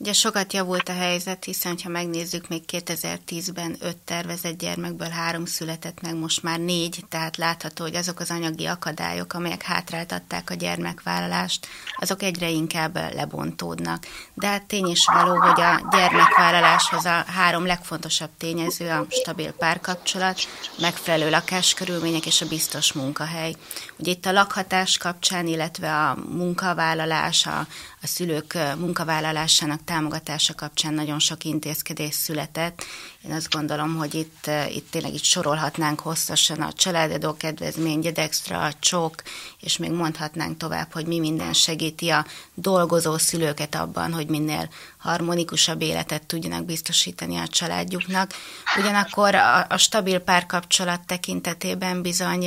Ugye 0.00 0.12
sokat 0.12 0.52
javult 0.52 0.88
a 0.88 0.92
helyzet, 0.92 1.44
hiszen 1.44 1.78
ha 1.82 1.88
megnézzük, 1.88 2.48
még 2.48 2.62
2010-ben 2.72 3.76
öt 3.80 3.96
tervezett 3.96 4.58
gyermekből 4.58 5.08
három 5.08 5.46
született 5.46 6.00
meg, 6.00 6.14
most 6.14 6.42
már 6.42 6.58
négy, 6.58 7.04
tehát 7.08 7.36
látható, 7.36 7.84
hogy 7.84 7.94
azok 7.94 8.20
az 8.20 8.30
anyagi 8.30 8.66
akadályok, 8.66 9.32
amelyek 9.32 9.62
hátráltatták 9.62 10.50
a 10.50 10.54
gyermekvállalást, 10.54 11.66
azok 11.96 12.22
egyre 12.22 12.48
inkább 12.48 12.96
lebontódnak. 13.14 14.06
De 14.34 14.46
hát 14.46 14.62
tény 14.62 14.86
is 14.86 15.04
való, 15.12 15.36
hogy 15.36 15.60
a 15.60 15.88
gyermekvállaláshoz 15.90 17.04
a 17.04 17.24
három 17.26 17.66
legfontosabb 17.66 18.30
tényező 18.38 18.88
a 18.90 19.06
stabil 19.08 19.52
párkapcsolat, 19.52 20.40
megfelelő 20.80 21.30
lakáskörülmények 21.30 22.26
és 22.26 22.40
a 22.40 22.48
biztos 22.48 22.92
munkahely. 22.92 23.54
Ugye 23.96 24.10
itt 24.10 24.26
a 24.26 24.32
lakhatás 24.32 24.98
kapcsán, 24.98 25.46
illetve 25.46 25.94
a 25.94 26.18
munkavállalás, 26.28 27.46
a, 27.46 27.58
a 28.02 28.06
szülők 28.06 28.58
munkavállalásának 28.76 29.84
támogatása 29.88 30.54
kapcsán 30.54 30.94
nagyon 30.94 31.18
sok 31.18 31.44
intézkedés 31.44 32.14
született. 32.14 32.84
Én 33.24 33.32
azt 33.32 33.50
gondolom, 33.50 33.96
hogy 33.96 34.14
itt, 34.14 34.50
itt 34.68 34.90
tényleg 34.90 35.14
itt 35.14 35.22
sorolhatnánk 35.22 36.00
hosszasan 36.00 36.60
a 36.60 36.72
családadó 36.72 37.36
kedvezmény, 37.36 38.00
Gedextra, 38.00 38.62
a 38.62 38.72
csok, 38.80 39.14
és 39.60 39.76
még 39.76 39.90
mondhatnánk 39.90 40.56
tovább, 40.56 40.92
hogy 40.92 41.06
mi 41.06 41.18
minden 41.18 41.52
segíti 41.52 42.08
a 42.08 42.26
dolgozó 42.54 43.18
szülőket 43.18 43.74
abban, 43.74 44.12
hogy 44.12 44.26
minél 44.26 44.68
harmonikusabb 44.98 45.82
életet 45.82 46.26
tudjanak 46.26 46.64
biztosítani 46.64 47.36
a 47.36 47.48
családjuknak. 47.48 48.32
Ugyanakkor 48.78 49.34
a, 49.34 49.66
a 49.68 49.76
stabil 49.76 50.18
párkapcsolat 50.18 51.06
tekintetében 51.06 52.02
bizony 52.02 52.46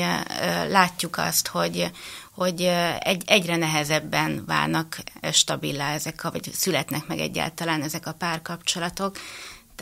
látjuk 0.69 1.17
azt, 1.17 1.47
hogy, 1.47 1.91
hogy 2.31 2.61
egy, 2.99 3.23
egyre 3.25 3.55
nehezebben 3.55 4.43
válnak 4.45 4.97
stabilá 5.31 5.93
ezek, 5.93 6.21
vagy 6.21 6.49
születnek 6.53 7.07
meg 7.07 7.19
egyáltalán 7.19 7.81
ezek 7.81 8.07
a 8.07 8.13
párkapcsolatok. 8.13 9.17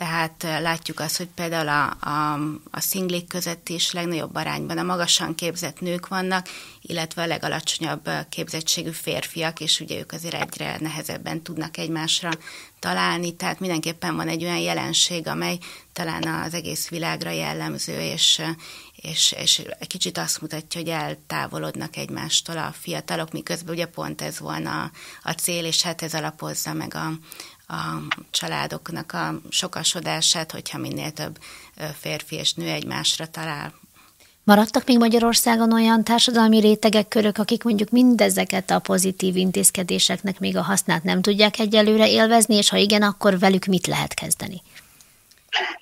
Tehát 0.00 0.42
látjuk 0.42 1.00
azt, 1.00 1.16
hogy 1.16 1.28
például 1.34 1.68
a, 1.68 2.08
a, 2.08 2.32
a 2.70 2.80
szinglik 2.80 3.28
között 3.28 3.68
is 3.68 3.92
legnagyobb 3.92 4.34
arányban 4.34 4.78
a 4.78 4.82
magasan 4.82 5.34
képzett 5.34 5.80
nők 5.80 6.08
vannak, 6.08 6.48
illetve 6.80 7.22
a 7.22 7.26
legalacsonyabb 7.26 8.10
képzettségű 8.28 8.90
férfiak, 8.90 9.60
és 9.60 9.80
ugye 9.80 9.98
ők 9.98 10.12
azért 10.12 10.34
egyre 10.34 10.76
nehezebben 10.80 11.42
tudnak 11.42 11.76
egymásra 11.76 12.30
találni, 12.78 13.34
tehát 13.34 13.60
mindenképpen 13.60 14.16
van 14.16 14.28
egy 14.28 14.44
olyan 14.44 14.58
jelenség, 14.58 15.26
amely 15.26 15.58
talán 15.92 16.22
az 16.22 16.54
egész 16.54 16.88
világra 16.88 17.30
jellemző, 17.30 18.00
és, 18.00 18.42
és, 18.96 19.34
és 19.38 19.62
egy 19.78 19.88
kicsit 19.88 20.18
azt 20.18 20.40
mutatja, 20.40 20.80
hogy 20.80 20.90
eltávolodnak 20.90 21.96
egymástól 21.96 22.58
a 22.58 22.74
fiatalok, 22.80 23.32
miközben 23.32 23.74
ugye 23.74 23.86
pont 23.86 24.22
ez 24.22 24.38
volna 24.38 24.90
a 25.22 25.32
cél, 25.32 25.64
és 25.64 25.82
hát 25.82 26.02
ez 26.02 26.14
alapozza 26.14 26.72
meg 26.72 26.94
a, 26.94 27.12
a 27.70 28.02
családoknak 28.30 29.12
a 29.12 29.40
sokasodását, 29.48 30.52
hogyha 30.52 30.78
minél 30.78 31.10
több 31.10 31.38
férfi 32.00 32.36
és 32.36 32.52
nő 32.52 32.68
egymásra 32.68 33.26
talál. 33.26 33.72
Maradtak 34.44 34.86
még 34.86 34.98
Magyarországon 34.98 35.72
olyan 35.72 36.04
társadalmi 36.04 36.60
rétegek, 36.60 37.08
körök, 37.08 37.38
akik 37.38 37.62
mondjuk 37.62 37.90
mindezeket 37.90 38.70
a 38.70 38.78
pozitív 38.78 39.36
intézkedéseknek 39.36 40.38
még 40.38 40.56
a 40.56 40.62
hasznát 40.62 41.02
nem 41.02 41.22
tudják 41.22 41.58
egyelőre 41.58 42.08
élvezni, 42.08 42.54
és 42.54 42.68
ha 42.68 42.76
igen, 42.76 43.02
akkor 43.02 43.38
velük 43.38 43.64
mit 43.64 43.86
lehet 43.86 44.14
kezdeni? 44.14 44.62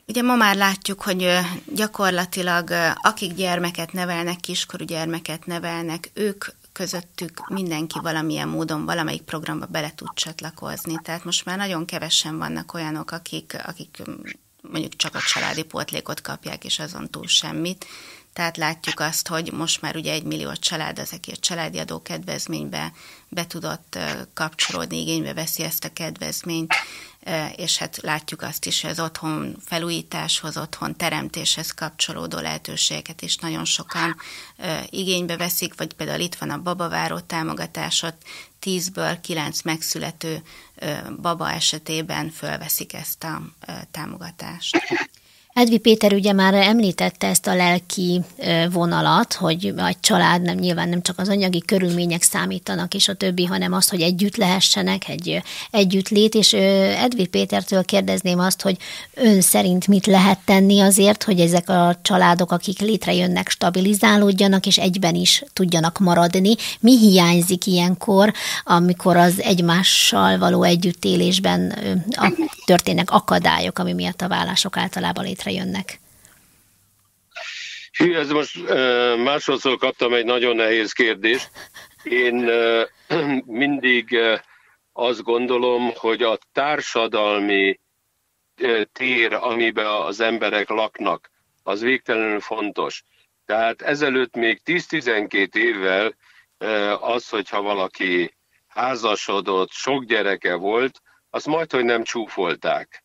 Ugye 0.07 0.22
ma 0.22 0.35
már 0.35 0.57
látjuk, 0.57 1.03
hogy 1.03 1.38
gyakorlatilag 1.74 2.70
akik 2.94 3.35
gyermeket 3.35 3.92
nevelnek, 3.92 4.40
kiskorú 4.40 4.85
gyermeket 4.85 5.46
nevelnek, 5.46 6.11
ők 6.14 6.44
közöttük 6.79 7.49
mindenki 7.49 7.99
valamilyen 8.03 8.49
módon 8.49 8.85
valamelyik 8.85 9.23
programba 9.23 9.67
bele 9.67 9.93
tud 9.95 10.09
csatlakozni. 10.14 10.99
Tehát 11.03 11.25
most 11.25 11.45
már 11.45 11.57
nagyon 11.57 11.85
kevesen 11.85 12.38
vannak 12.38 12.75
olyanok, 12.75 13.11
akik, 13.11 13.57
akik 13.67 14.03
mondjuk 14.62 14.97
csak 14.97 15.14
a 15.14 15.21
családi 15.21 15.62
pótlékot 15.62 16.21
kapják, 16.21 16.64
és 16.64 16.79
azon 16.79 17.11
túl 17.11 17.27
semmit. 17.27 17.87
Tehát 18.33 18.57
látjuk 18.57 19.01
azt, 19.01 19.29
hogy 19.29 19.53
most 19.53 19.81
már 19.81 19.97
ugye 19.97 20.12
egy 20.12 20.23
millió 20.23 20.53
család 20.53 20.99
az, 20.99 21.12
aki 21.12 21.31
a 21.31 21.37
családi 21.37 21.79
adó 21.79 22.03
kedvezménybe 22.03 22.93
be 23.29 23.47
tudott 23.47 23.99
kapcsolódni, 24.35 25.01
igénybe 25.01 25.35
veszi 25.35 25.62
ezt 25.62 25.85
a 25.85 25.93
kedvezményt, 25.93 26.75
és 27.57 27.77
hát 27.77 27.97
látjuk 27.97 28.43
azt 28.43 28.67
is, 28.67 28.81
hogy 28.81 28.91
az 28.91 29.01
otthon 29.01 29.57
felújításhoz, 29.64 30.57
otthon 30.57 30.97
teremtéshez 30.97 31.75
kapcsolódó 31.75 32.38
lehetőségeket 32.38 33.23
is 33.23 33.37
nagyon 33.37 33.64
sokan 33.64 34.17
igénybe 34.91 35.37
veszik, 35.37 35.75
vagy 35.77 35.93
például 35.93 36.21
itt 36.21 36.35
van 36.35 36.51
a 36.51 36.62
babaváró 36.62 37.19
támogatásot, 37.19 38.14
tízből 38.59 39.21
kilenc 39.21 39.62
megszülető 39.62 40.43
baba 41.21 41.51
esetében 41.51 42.31
fölveszik 42.31 42.93
ezt 42.93 43.25
a 43.25 43.43
támogatást. 43.91 44.77
Edvi 45.59 45.79
Péter 45.79 46.12
ugye 46.12 46.33
már 46.33 46.55
említette 46.55 47.27
ezt 47.27 47.47
a 47.47 47.55
lelki 47.55 48.21
vonalat, 48.73 49.33
hogy 49.33 49.73
a 49.77 49.94
család 50.01 50.42
nem 50.42 50.57
nyilván 50.57 50.88
nem 50.88 51.03
csak 51.03 51.18
az 51.18 51.29
anyagi 51.29 51.61
körülmények 51.61 52.23
számítanak, 52.23 52.94
és 52.94 53.09
a 53.09 53.14
többi, 53.14 53.44
hanem 53.44 53.73
az, 53.73 53.88
hogy 53.88 54.01
együtt 54.01 54.37
lehessenek, 54.37 55.09
egy 55.09 55.42
együttlét, 55.71 56.35
és 56.35 56.53
Edvi 57.03 57.27
Pétertől 57.27 57.85
kérdezném 57.85 58.38
azt, 58.38 58.62
hogy 58.62 58.77
ön 59.14 59.40
szerint 59.40 59.87
mit 59.87 60.07
lehet 60.07 60.38
tenni 60.44 60.81
azért, 60.81 61.23
hogy 61.23 61.40
ezek 61.40 61.68
a 61.68 61.97
családok, 62.03 62.53
akik 62.53 62.81
létrejönnek, 62.81 63.49
stabilizálódjanak, 63.49 64.66
és 64.66 64.79
egyben 64.79 65.14
is 65.14 65.44
tudjanak 65.53 65.99
maradni. 65.99 66.55
Mi 66.81 66.99
hiányzik 66.99 67.66
ilyenkor, 67.66 68.33
amikor 68.64 69.16
az 69.16 69.42
egymással 69.42 70.38
való 70.38 70.62
együttélésben 70.62 71.75
történnek 72.64 73.11
akadályok, 73.11 73.79
ami 73.79 73.92
miatt 73.92 74.21
a 74.21 74.29
vállások 74.29 74.77
általában 74.77 75.25
létre 75.25 75.48
jönnek? 75.51 75.99
Hű, 77.93 78.15
ez 78.15 78.31
most 78.31 78.69
másodszor 79.17 79.77
kaptam 79.77 80.15
egy 80.15 80.25
nagyon 80.25 80.57
nehéz 80.57 80.93
kérdést. 80.93 81.51
Én 82.03 82.51
mindig 83.47 84.19
azt 84.93 85.23
gondolom, 85.23 85.93
hogy 85.95 86.23
a 86.23 86.39
társadalmi 86.53 87.81
tér, 88.93 89.33
amiben 89.33 89.87
az 89.87 90.21
emberek 90.21 90.69
laknak, 90.69 91.31
az 91.63 91.81
végtelenül 91.81 92.41
fontos. 92.41 93.03
Tehát 93.47 93.83
ezelőtt 93.83 94.35
még 94.35 94.61
10-12 94.65 95.55
évvel 95.55 96.15
az, 97.01 97.29
hogyha 97.29 97.63
valaki 97.63 98.37
házasodott, 98.67 99.71
sok 99.71 100.05
gyereke 100.05 100.55
volt, 100.55 101.01
azt 101.31 101.47
majd, 101.47 101.73
hogy 101.73 101.85
nem 101.85 102.03
csúfolták. 102.03 103.03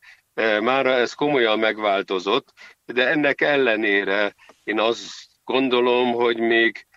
Mára 0.62 0.92
ez 0.92 1.14
komolyan 1.14 1.60
megváltozott, 1.60 2.54
de 2.86 3.08
ennek 3.08 3.42
ellenére 3.42 4.36
én 4.64 4.80
azt 4.80 5.12
gondolom, 5.44 6.12
hogy 6.12 6.38
még 6.38 6.88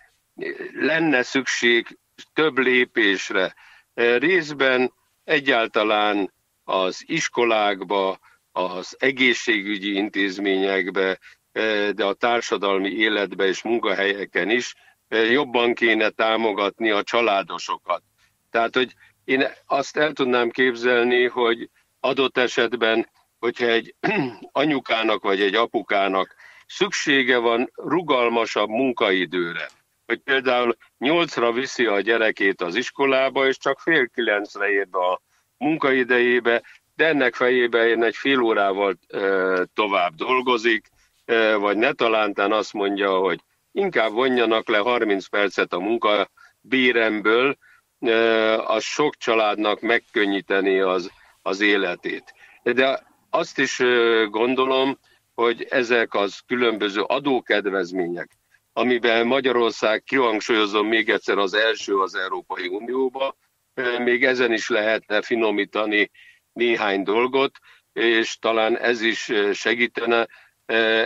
lenne 0.73 1.23
szükség 1.23 1.97
több 2.33 2.57
lépésre. 2.57 3.55
Részben 3.93 4.93
egyáltalán 5.23 6.33
az 6.63 7.03
iskolákba, 7.05 8.19
az 8.51 8.95
egészségügyi 8.99 9.93
intézményekbe, 9.93 11.19
de 11.91 12.05
a 12.05 12.13
társadalmi 12.13 12.89
életbe 12.89 13.47
és 13.47 13.61
munkahelyeken 13.61 14.49
is 14.49 14.75
jobban 15.09 15.73
kéne 15.73 16.09
támogatni 16.09 16.89
a 16.89 17.03
családosokat. 17.03 18.03
Tehát, 18.51 18.75
hogy 18.75 18.93
én 19.23 19.47
azt 19.65 19.97
el 19.97 20.13
tudnám 20.13 20.49
képzelni, 20.49 21.27
hogy 21.27 21.69
adott 21.99 22.37
esetben, 22.37 23.09
hogyha 23.39 23.65
egy 23.65 23.95
anyukának 24.51 25.23
vagy 25.23 25.41
egy 25.41 25.55
apukának 25.55 26.35
szüksége 26.67 27.37
van 27.37 27.71
rugalmasabb 27.75 28.69
munkaidőre, 28.69 29.69
hogy 30.05 30.19
például 30.19 30.77
nyolcra 30.97 31.51
viszi 31.51 31.85
a 31.85 32.01
gyerekét 32.01 32.61
az 32.61 32.75
iskolába, 32.75 33.47
és 33.47 33.57
csak 33.57 33.79
fél 33.79 34.09
kilencre 34.09 34.69
ér 34.69 34.87
be 34.87 34.99
a 34.99 35.21
munkaidejébe, 35.57 36.63
de 36.95 37.05
ennek 37.05 37.35
fejében 37.35 38.03
egy 38.03 38.15
fél 38.15 38.41
órával 38.41 38.97
e, 39.07 39.19
tovább 39.73 40.15
dolgozik, 40.15 40.87
e, 41.25 41.55
vagy 41.55 41.77
ne 41.77 41.93
talántán 41.93 42.51
azt 42.51 42.73
mondja, 42.73 43.17
hogy 43.17 43.39
inkább 43.71 44.11
vonjanak 44.11 44.67
le 44.67 44.77
30 44.77 45.27
percet 45.27 45.73
a 45.73 45.79
munka 45.79 46.29
béremből, 46.61 47.57
e, 47.99 48.13
az 48.57 48.83
sok 48.83 49.15
családnak 49.15 49.81
megkönnyíteni 49.81 50.79
az, 50.79 51.11
az 51.41 51.61
életét. 51.61 52.33
De 52.63 53.06
azt 53.29 53.59
is 53.59 53.77
gondolom, 54.29 54.99
hogy 55.33 55.67
ezek 55.69 56.13
az 56.13 56.39
különböző 56.47 57.01
adókedvezmények, 57.01 58.29
amiben 58.73 59.27
Magyarország, 59.27 60.03
kihangsúlyozom 60.03 60.87
még 60.87 61.09
egyszer, 61.09 61.37
az 61.37 61.53
első 61.53 61.97
az 61.97 62.15
Európai 62.15 62.67
Unióba, 62.67 63.35
még 64.03 64.23
ezen 64.23 64.53
is 64.53 64.69
lehetne 64.69 65.21
finomítani 65.21 66.11
néhány 66.53 67.03
dolgot, 67.03 67.57
és 67.93 68.37
talán 68.37 68.77
ez 68.77 69.01
is 69.01 69.31
segítene 69.53 70.27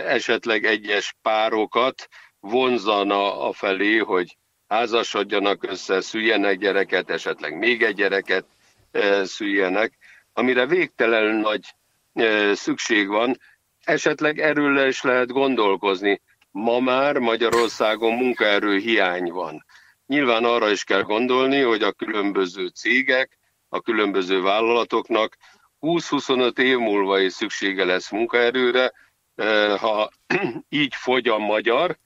esetleg 0.06 0.64
egyes 0.64 1.14
párokat 1.22 2.08
vonzana 2.40 3.40
a 3.48 3.52
felé, 3.52 3.96
hogy 3.96 4.36
házasodjanak 4.68 5.64
össze, 5.64 6.00
szüljenek 6.00 6.58
gyereket, 6.58 7.10
esetleg 7.10 7.58
még 7.58 7.82
egy 7.82 7.94
gyereket 7.94 8.46
szüljenek, 9.22 9.98
amire 10.32 10.66
végtelen 10.66 11.34
nagy 11.34 11.74
szükség 12.52 13.08
van, 13.08 13.38
esetleg 13.84 14.38
erről 14.38 14.86
is 14.86 15.02
lehet 15.02 15.32
gondolkozni. 15.32 16.20
Ma 16.50 16.80
már 16.80 17.18
Magyarországon 17.18 18.14
munkaerő 18.14 18.76
hiány 18.78 19.30
van. 19.30 19.64
Nyilván 20.06 20.44
arra 20.44 20.70
is 20.70 20.84
kell 20.84 21.02
gondolni, 21.02 21.60
hogy 21.60 21.82
a 21.82 21.92
különböző 21.92 22.66
cégek, 22.66 23.38
a 23.68 23.80
különböző 23.80 24.40
vállalatoknak 24.40 25.36
20-25 25.80 26.58
év 26.58 26.78
múlva 26.78 27.18
is 27.18 27.32
szüksége 27.32 27.84
lesz 27.84 28.10
munkaerőre. 28.10 28.92
Ha 29.78 30.10
így 30.68 30.94
fogy 30.94 31.28
a 31.28 31.38
magyar, 31.38 31.98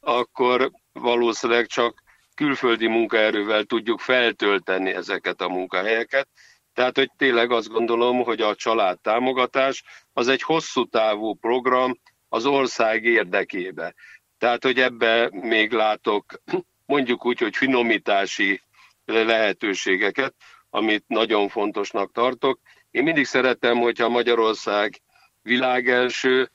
akkor 0.00 0.70
valószínűleg 0.92 1.66
csak 1.66 2.02
külföldi 2.34 2.86
munkaerővel 2.86 3.64
tudjuk 3.64 4.00
feltölteni 4.00 4.90
ezeket 4.90 5.40
a 5.40 5.48
munkahelyeket. 5.48 6.28
Tehát, 6.74 6.96
hogy 6.96 7.10
tényleg 7.16 7.50
azt 7.50 7.68
gondolom, 7.68 8.22
hogy 8.22 8.40
a 8.40 8.54
család 8.54 9.00
támogatás 9.00 9.84
az 10.12 10.28
egy 10.28 10.42
hosszú 10.42 10.86
távú 10.86 11.34
program 11.34 11.98
az 12.28 12.46
ország 12.46 13.04
érdekébe. 13.04 13.94
Tehát, 14.38 14.62
hogy 14.62 14.80
ebbe 14.80 15.28
még 15.32 15.72
látok 15.72 16.42
mondjuk 16.86 17.26
úgy, 17.26 17.38
hogy 17.38 17.56
finomítási 17.56 18.62
lehetőségeket, 19.04 20.34
amit 20.70 21.04
nagyon 21.06 21.48
fontosnak 21.48 22.12
tartok. 22.12 22.60
Én 22.90 23.02
mindig 23.02 23.24
szeretem, 23.24 23.78
hogyha 23.78 24.08
Magyarország 24.08 25.00
világelső, 25.42 26.50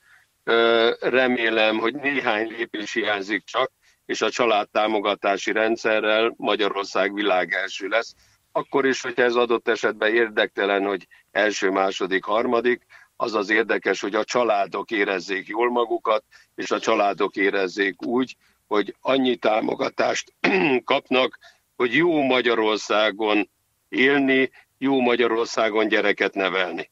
remélem, 1.00 1.78
hogy 1.78 1.94
néhány 1.94 2.48
lépés 2.48 2.92
hiányzik 2.92 3.44
csak, 3.44 3.72
és 4.04 4.20
a 4.20 4.30
családtámogatási 4.30 5.52
rendszerrel 5.52 6.34
Magyarország 6.36 7.14
világelső 7.14 7.88
lesz 7.88 8.14
akkor 8.58 8.86
is, 8.86 9.00
hogyha 9.00 9.22
ez 9.22 9.34
adott 9.34 9.68
esetben 9.68 10.14
érdektelen, 10.14 10.84
hogy 10.84 11.06
első, 11.30 11.70
második, 11.70 12.24
harmadik, 12.24 12.86
az 13.16 13.34
az 13.34 13.50
érdekes, 13.50 14.00
hogy 14.00 14.14
a 14.14 14.24
családok 14.24 14.90
érezzék 14.90 15.46
jól 15.46 15.70
magukat, 15.70 16.24
és 16.54 16.70
a 16.70 16.80
családok 16.80 17.36
érezzék 17.36 18.02
úgy, 18.02 18.36
hogy 18.66 18.94
annyi 19.00 19.36
támogatást 19.36 20.32
kapnak, 20.84 21.38
hogy 21.76 21.94
jó 21.94 22.22
Magyarországon 22.22 23.50
élni, 23.88 24.50
jó 24.78 25.00
Magyarországon 25.00 25.88
gyereket 25.88 26.34
nevelni. 26.34 26.90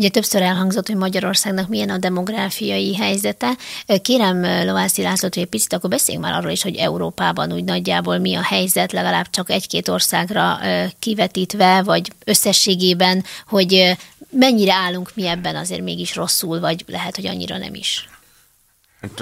Ugye 0.00 0.08
többször 0.08 0.42
elhangzott, 0.42 0.86
hogy 0.86 0.96
Magyarországnak 0.96 1.68
milyen 1.68 1.90
a 1.90 1.98
demográfiai 1.98 2.96
helyzete. 2.96 3.56
Kérem 4.02 4.66
Lovászi 4.66 5.02
Lászlót, 5.02 5.34
hogy 5.34 5.42
egy 5.42 5.48
picit 5.48 5.72
akkor 5.72 5.90
beszéljünk 5.90 6.26
már 6.26 6.36
arról 6.36 6.50
is, 6.50 6.62
hogy 6.62 6.76
Európában 6.76 7.52
úgy 7.52 7.64
nagyjából 7.64 8.18
mi 8.18 8.34
a 8.34 8.42
helyzet, 8.42 8.92
legalább 8.92 9.30
csak 9.30 9.50
egy-két 9.50 9.88
országra 9.88 10.58
kivetítve, 10.98 11.82
vagy 11.82 12.12
összességében, 12.24 13.24
hogy 13.48 13.96
mennyire 14.30 14.74
állunk 14.74 15.10
mi 15.14 15.26
ebben 15.26 15.56
azért 15.56 15.82
mégis 15.82 16.14
rosszul, 16.14 16.60
vagy 16.60 16.84
lehet, 16.86 17.16
hogy 17.16 17.26
annyira 17.26 17.58
nem 17.58 17.74
is. 17.74 18.08
Hát, 19.00 19.20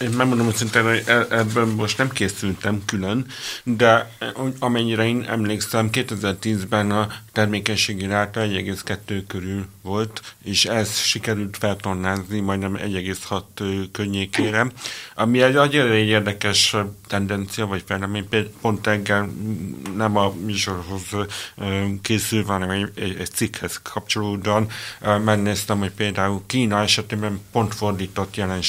én 0.00 0.10
megmondom 0.10 0.52
szinte, 0.52 0.80
hogy 0.80 1.02
e, 1.06 1.26
ebből 1.30 1.74
most 1.74 1.98
nem 1.98 2.10
készültem 2.10 2.82
külön, 2.86 3.26
de 3.64 4.10
amennyire 4.58 5.06
én 5.06 5.24
emlékszem, 5.28 5.88
2010-ben 5.92 6.90
a 6.90 7.08
termékenységi 7.32 8.06
ráta 8.06 8.40
1,2 8.40 9.22
körül 9.26 9.66
volt, 9.82 10.34
és 10.44 10.64
ez 10.64 10.96
sikerült 10.96 11.56
feltornázni 11.56 12.40
majdnem 12.40 12.76
1,6 12.76 13.88
környékére, 13.92 14.66
ami 15.14 15.42
egy 15.42 15.54
nagyon 15.54 15.90
egy 15.90 16.08
érdekes 16.08 16.76
tendencia, 17.06 17.66
vagy 17.66 17.82
fejlemény, 17.86 18.28
pont 18.60 18.86
engem 18.86 19.24
nem 19.96 20.16
a 20.16 20.32
műsorhoz 20.44 21.02
készül, 22.02 22.44
hanem 22.44 22.70
egy, 22.70 22.90
egy, 22.94 23.16
egy 23.18 23.30
cikkhez 23.30 23.80
kapcsolódóan 23.82 24.68
megnéztem, 25.24 25.78
hogy 25.78 25.92
például 25.92 26.42
Kína 26.46 26.80
esetében 26.80 27.40
pont 27.52 27.74
fordított 27.74 28.36
jelenség 28.36 28.63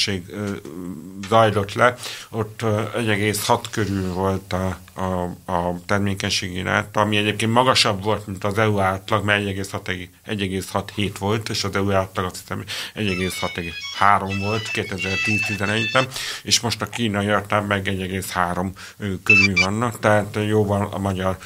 zajlott 1.29 1.73
le, 1.73 1.95
ott 2.29 2.61
1,6 2.61 3.59
körül 3.71 4.13
volt 4.13 4.53
a 4.53 4.77
a, 4.95 5.23
a 5.51 5.79
termékenységi 5.85 6.61
ráta, 6.61 6.99
ami 7.01 7.17
egyébként 7.17 7.51
magasabb 7.53 8.03
volt, 8.03 8.27
mint 8.27 8.43
az 8.43 8.57
EU 8.57 8.79
átlag, 8.79 9.25
mert 9.25 9.43
1,67 9.45 11.11
volt, 11.19 11.49
és 11.49 11.63
az 11.63 11.75
EU 11.75 11.91
átlag 11.91 12.25
azt 12.25 12.37
hiszem 12.39 12.63
1,63 12.95 14.35
volt 14.39 14.69
2010-11-ben, 14.73 16.07
és 16.43 16.59
most 16.59 16.81
a 16.81 16.89
kínai 16.89 17.29
átlag 17.29 17.67
meg 17.67 17.85
1,3 17.85 18.69
körül 19.23 19.53
vannak, 19.55 19.99
tehát 19.99 20.37
jóval 20.47 20.89
a 20.91 20.97
magyar 20.97 21.37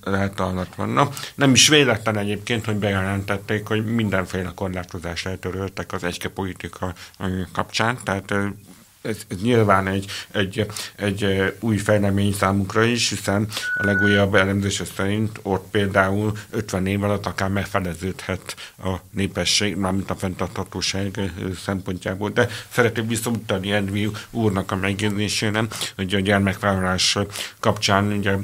ráta 0.00 0.44
alatt 0.44 0.74
vannak. 0.74 1.14
Nem 1.34 1.52
is 1.52 1.68
véletlen 1.68 2.18
egyébként, 2.18 2.64
hogy 2.64 2.76
bejelentették, 2.76 3.66
hogy 3.66 3.84
mindenféle 3.84 4.52
korlátozást 4.54 5.26
eltöröltek 5.26 5.92
az 5.92 6.04
egyke 6.04 6.28
politika 6.28 6.94
kapcsán, 7.52 7.98
tehát 8.04 8.34
ez, 9.04 9.16
ez 9.28 9.42
nyilván 9.42 9.86
egy, 9.86 10.06
egy, 10.30 10.66
egy 10.96 11.52
új 11.60 11.76
fejlemény 11.76 12.32
számunkra 12.32 12.84
is, 12.84 13.08
hiszen 13.08 13.48
a 13.74 13.84
legújabb 13.84 14.34
elemzés 14.34 14.82
szerint 14.96 15.38
ott 15.42 15.70
például 15.70 16.32
50 16.50 16.86
év 16.86 17.02
alatt 17.02 17.26
akár 17.26 17.48
megfeleződhet 17.48 18.56
a 18.78 18.96
népesség, 19.10 19.76
mármint 19.76 20.10
a 20.10 20.14
fenntarthatóság 20.14 21.20
szempontjából. 21.64 22.30
De 22.30 22.48
szeretnék 22.70 23.08
visszautalni 23.08 23.72
Edvi 23.72 24.10
úrnak 24.30 24.70
a 24.70 24.76
megjegyzésére, 24.76 25.62
hogy 25.96 26.14
a 26.14 26.20
gyermekvállalás 26.20 27.18
kapcsán 27.60 28.12
ugye 28.12 28.36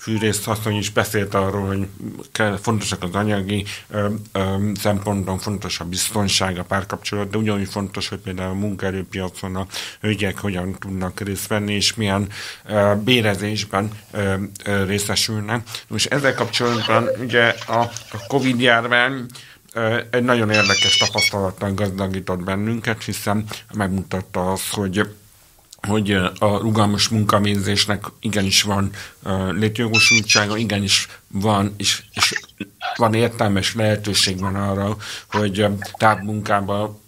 Fűrész 0.00 0.46
asszony 0.46 0.76
is 0.76 0.90
beszélt 0.90 1.34
arról, 1.34 1.66
hogy 1.66 1.86
kell, 2.32 2.56
fontosak 2.56 3.02
az 3.02 3.14
anyagi 3.14 3.64
ö, 3.88 4.08
ö, 4.32 4.70
szemponton, 4.74 5.38
fontos 5.38 5.80
a 5.80 5.84
biztonság, 5.84 6.58
a 6.58 6.64
párkapcsolat, 6.64 7.30
de 7.30 7.36
ugyanúgy 7.36 7.68
fontos, 7.68 8.08
hogy 8.08 8.18
például 8.18 8.50
a 8.50 8.58
munkaerőpiacon 8.58 9.56
a 9.56 9.66
hölgyek 10.00 10.38
hogyan 10.38 10.76
tudnak 10.78 11.20
részt 11.20 11.46
venni, 11.46 11.74
és 11.74 11.94
milyen 11.94 12.28
ö, 12.64 12.92
bérezésben 13.04 13.90
ö, 14.10 14.34
ö, 14.64 14.84
részesülnek. 14.84 15.68
Most 15.88 16.12
ezzel 16.12 16.34
kapcsolatban 16.34 17.08
ugye 17.20 17.54
a, 17.66 17.80
a 18.10 18.26
Covid 18.28 18.60
járvány 18.60 19.26
egy 20.10 20.22
nagyon 20.22 20.50
érdekes 20.50 20.96
tapasztalattal 20.96 21.74
gazdagított 21.74 22.44
bennünket, 22.44 23.04
hiszen 23.04 23.44
megmutatta 23.74 24.52
azt, 24.52 24.74
hogy 24.74 25.08
hogy 25.82 26.10
a 26.38 26.58
rugalmas 26.58 27.08
munkavégzésnek 27.08 28.04
igenis 28.20 28.62
van 28.62 28.90
létjogosultsága, 29.50 30.56
igenis 30.56 31.08
van, 31.32 31.74
és, 31.76 32.02
és 32.14 32.40
van 32.96 33.14
értelmes 33.14 33.74
lehetőség 33.74 34.40
van 34.40 34.54
arra, 34.54 34.96
hogy 35.30 35.66
távmunkában 35.92 36.98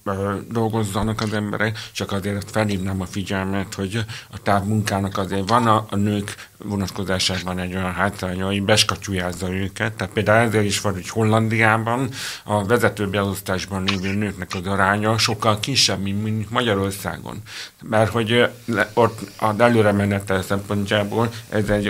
dolgozzanak 0.51 1.21
az 1.21 1.33
emberek, 1.33 1.79
csak 1.93 2.13
azért 2.13 2.51
felhívnám 2.51 3.01
a 3.01 3.07
figyelmet, 3.07 3.75
hogy 3.75 4.05
a 4.31 4.43
távmunkának 4.43 5.19
azért 5.19 5.49
van 5.49 5.67
a, 5.67 5.87
a 5.91 5.97
nők 5.97 6.35
vonatkozásában 6.57 7.59
egy 7.59 7.75
olyan 7.75 7.93
hátránya, 7.93 8.47
hogy 8.47 8.63
beskacsújázza 8.63 9.53
őket. 9.53 9.93
Tehát 9.93 10.13
például 10.13 10.49
ezért 10.49 10.65
is 10.65 10.81
van, 10.81 10.93
hogy 10.93 11.09
Hollandiában 11.09 12.09
a 12.45 12.65
vezető 12.65 13.09
beosztásban 13.09 13.85
lévő 13.85 14.13
nőknek 14.13 14.51
az 14.55 14.67
aránya 14.67 15.19
sokkal 15.19 15.61
kisebb, 15.61 16.01
mint 16.01 16.51
Magyarországon. 16.51 17.43
Mert 17.83 18.11
hogy 18.11 18.51
ott 18.95 19.21
az 19.39 19.61
előre 19.61 19.93
menetel 19.93 20.43
szempontjából 20.43 21.33
ez 21.49 21.69
egy 21.69 21.89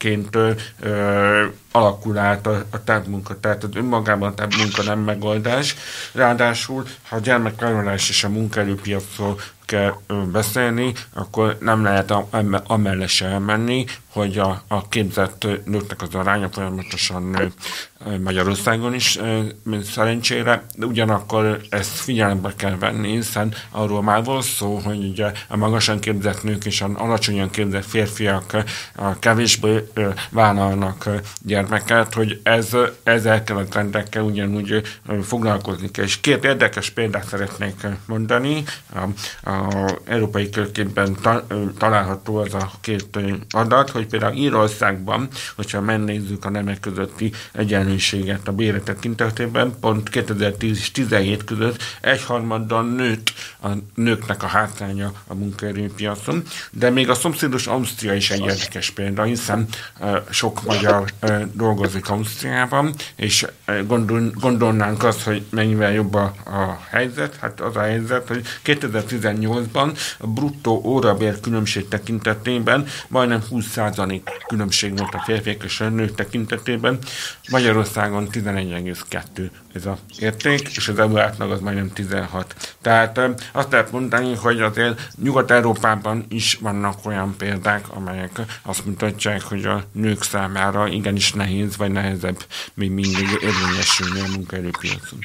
akadályként 0.00 0.36
ö, 0.80 1.46
alakul 1.72 2.18
át 2.18 2.46
a, 2.46 2.64
a 2.70 2.84
távmunka. 2.84 3.40
Tehát 3.40 3.64
az 3.64 3.70
önmagában 3.74 4.28
a 4.30 4.34
távmunka 4.34 4.82
nem 4.82 4.98
megoldás. 4.98 5.76
Ráadásul, 6.12 6.84
ha 7.08 7.16
a 7.16 7.20
gyermekvállalás 7.20 8.08
és 8.08 8.24
a 8.24 8.28
munkaerőpiacról 8.28 9.40
kell 9.64 9.94
beszélni, 10.32 10.92
akkor 11.14 11.56
nem 11.60 11.82
lehet 11.82 12.12
amellett 12.66 13.08
se 13.08 13.26
elmenni, 13.26 13.84
hogy 14.12 14.38
a, 14.38 14.62
a 14.68 14.88
képzett 14.88 15.46
nőknek 15.64 16.02
az 16.02 16.14
aránya 16.14 16.48
folyamatosan 16.48 17.22
nő 17.22 17.52
Magyarországon 18.22 18.94
is 18.94 19.18
szerencsére, 19.84 20.64
de 20.76 20.86
ugyanakkor 20.86 21.60
ezt 21.68 21.90
figyelembe 21.90 22.52
kell 22.56 22.76
venni, 22.78 23.10
hiszen 23.10 23.54
arról 23.70 24.02
már 24.02 24.24
volt 24.24 24.44
szó, 24.44 24.80
hogy 24.84 25.04
ugye 25.04 25.32
a 25.48 25.56
magasan 25.56 25.98
képzett 25.98 26.42
nők 26.42 26.64
és 26.64 26.80
a 26.80 26.90
alacsonyan 26.94 27.50
képzett 27.50 27.84
férfiak 27.84 28.56
a 28.96 29.18
kevésbé 29.18 29.84
vállalnak 30.30 31.08
gyermeket, 31.42 32.14
hogy 32.14 32.40
ez, 32.42 32.76
ezzel 33.02 33.42
a 33.46 33.64
trendekkel 33.64 34.22
ugyanúgy 34.22 34.82
foglalkozni 35.22 35.90
kell. 35.90 36.04
És 36.04 36.20
két 36.20 36.44
érdekes 36.44 36.90
példát 36.90 37.28
szeretnék 37.28 37.86
mondani. 38.06 38.64
A, 38.94 39.50
a 39.50 39.88
európai 40.04 40.50
körképben 40.50 41.16
ta, 41.22 41.46
található 41.78 42.36
az 42.36 42.54
a 42.54 42.70
két 42.80 43.18
adat, 43.50 43.90
hogy 43.90 43.99
például 44.06 44.34
Írországban, 44.34 45.28
hogyha 45.56 45.80
megnézzük 45.80 46.44
a 46.44 46.50
nemek 46.50 46.80
közötti 46.80 47.32
egyenlőséget 47.52 48.48
a 48.48 48.52
bére 48.52 48.80
tekintetében, 48.80 49.74
pont 49.80 50.08
2010 50.08 50.78
és 50.78 50.90
17 50.90 51.44
között 51.44 51.82
egyharmaddal 52.00 52.84
nőtt 52.84 53.32
a 53.62 53.68
nőknek 53.94 54.42
a 54.42 54.46
hátránya 54.46 55.12
a 55.26 55.34
munkaerőpiacon, 55.34 56.42
de 56.70 56.90
még 56.90 57.08
a 57.08 57.14
szomszédos 57.14 57.66
Ausztria 57.66 58.14
is 58.14 58.30
egy 58.30 58.40
érdekes 58.40 58.90
példa, 58.90 59.22
hiszen 59.22 59.66
sok 60.30 60.62
magyar 60.64 61.04
dolgozik 61.52 62.08
Ausztriában, 62.08 62.94
és 63.16 63.46
gondol, 63.86 64.30
gondolnánk 64.34 65.04
azt, 65.04 65.22
hogy 65.22 65.42
mennyivel 65.50 65.92
jobb 65.92 66.14
a, 66.14 66.34
a 66.44 66.80
helyzet, 66.90 67.36
hát 67.36 67.60
az 67.60 67.76
a 67.76 67.80
helyzet, 67.80 68.28
hogy 68.28 68.44
2018-ban 68.64 69.98
a 70.18 70.26
bruttó 70.26 70.82
órabér 70.84 71.40
különbség 71.40 71.88
tekintetében 71.88 72.86
majdnem 73.08 73.42
20% 73.50 73.89
különbség 74.46 74.98
volt 74.98 75.14
a 75.14 75.22
férfiak 75.24 75.64
és 75.64 75.80
a 75.80 75.88
nők 75.88 76.14
tekintetében. 76.14 76.98
Magyarországon 77.50 78.28
11,2 78.32 79.50
ez 79.72 79.86
a 79.86 79.98
érték, 80.18 80.76
és 80.76 80.88
az 80.88 80.98
EU 80.98 81.18
átlag 81.18 81.50
az 81.50 81.60
majdnem 81.60 81.92
16. 81.92 82.76
Tehát 82.80 83.20
azt 83.52 83.72
lehet 83.72 83.92
mondani, 83.92 84.34
hogy 84.34 84.60
azért 84.60 85.00
Nyugat-Európában 85.22 86.26
is 86.28 86.54
vannak 86.60 87.06
olyan 87.06 87.36
példák, 87.36 87.88
amelyek 87.88 88.40
azt 88.62 88.86
mutatják, 88.86 89.42
hogy 89.42 89.64
a 89.64 89.84
nők 89.92 90.22
számára 90.22 90.88
igenis 90.88 91.32
nehéz, 91.32 91.76
vagy 91.76 91.90
nehezebb 91.90 92.44
még 92.74 92.90
mindig 92.90 93.28
érvényesülni 93.40 94.20
a 94.20 94.28
munkaerőpiacon. 94.32 95.18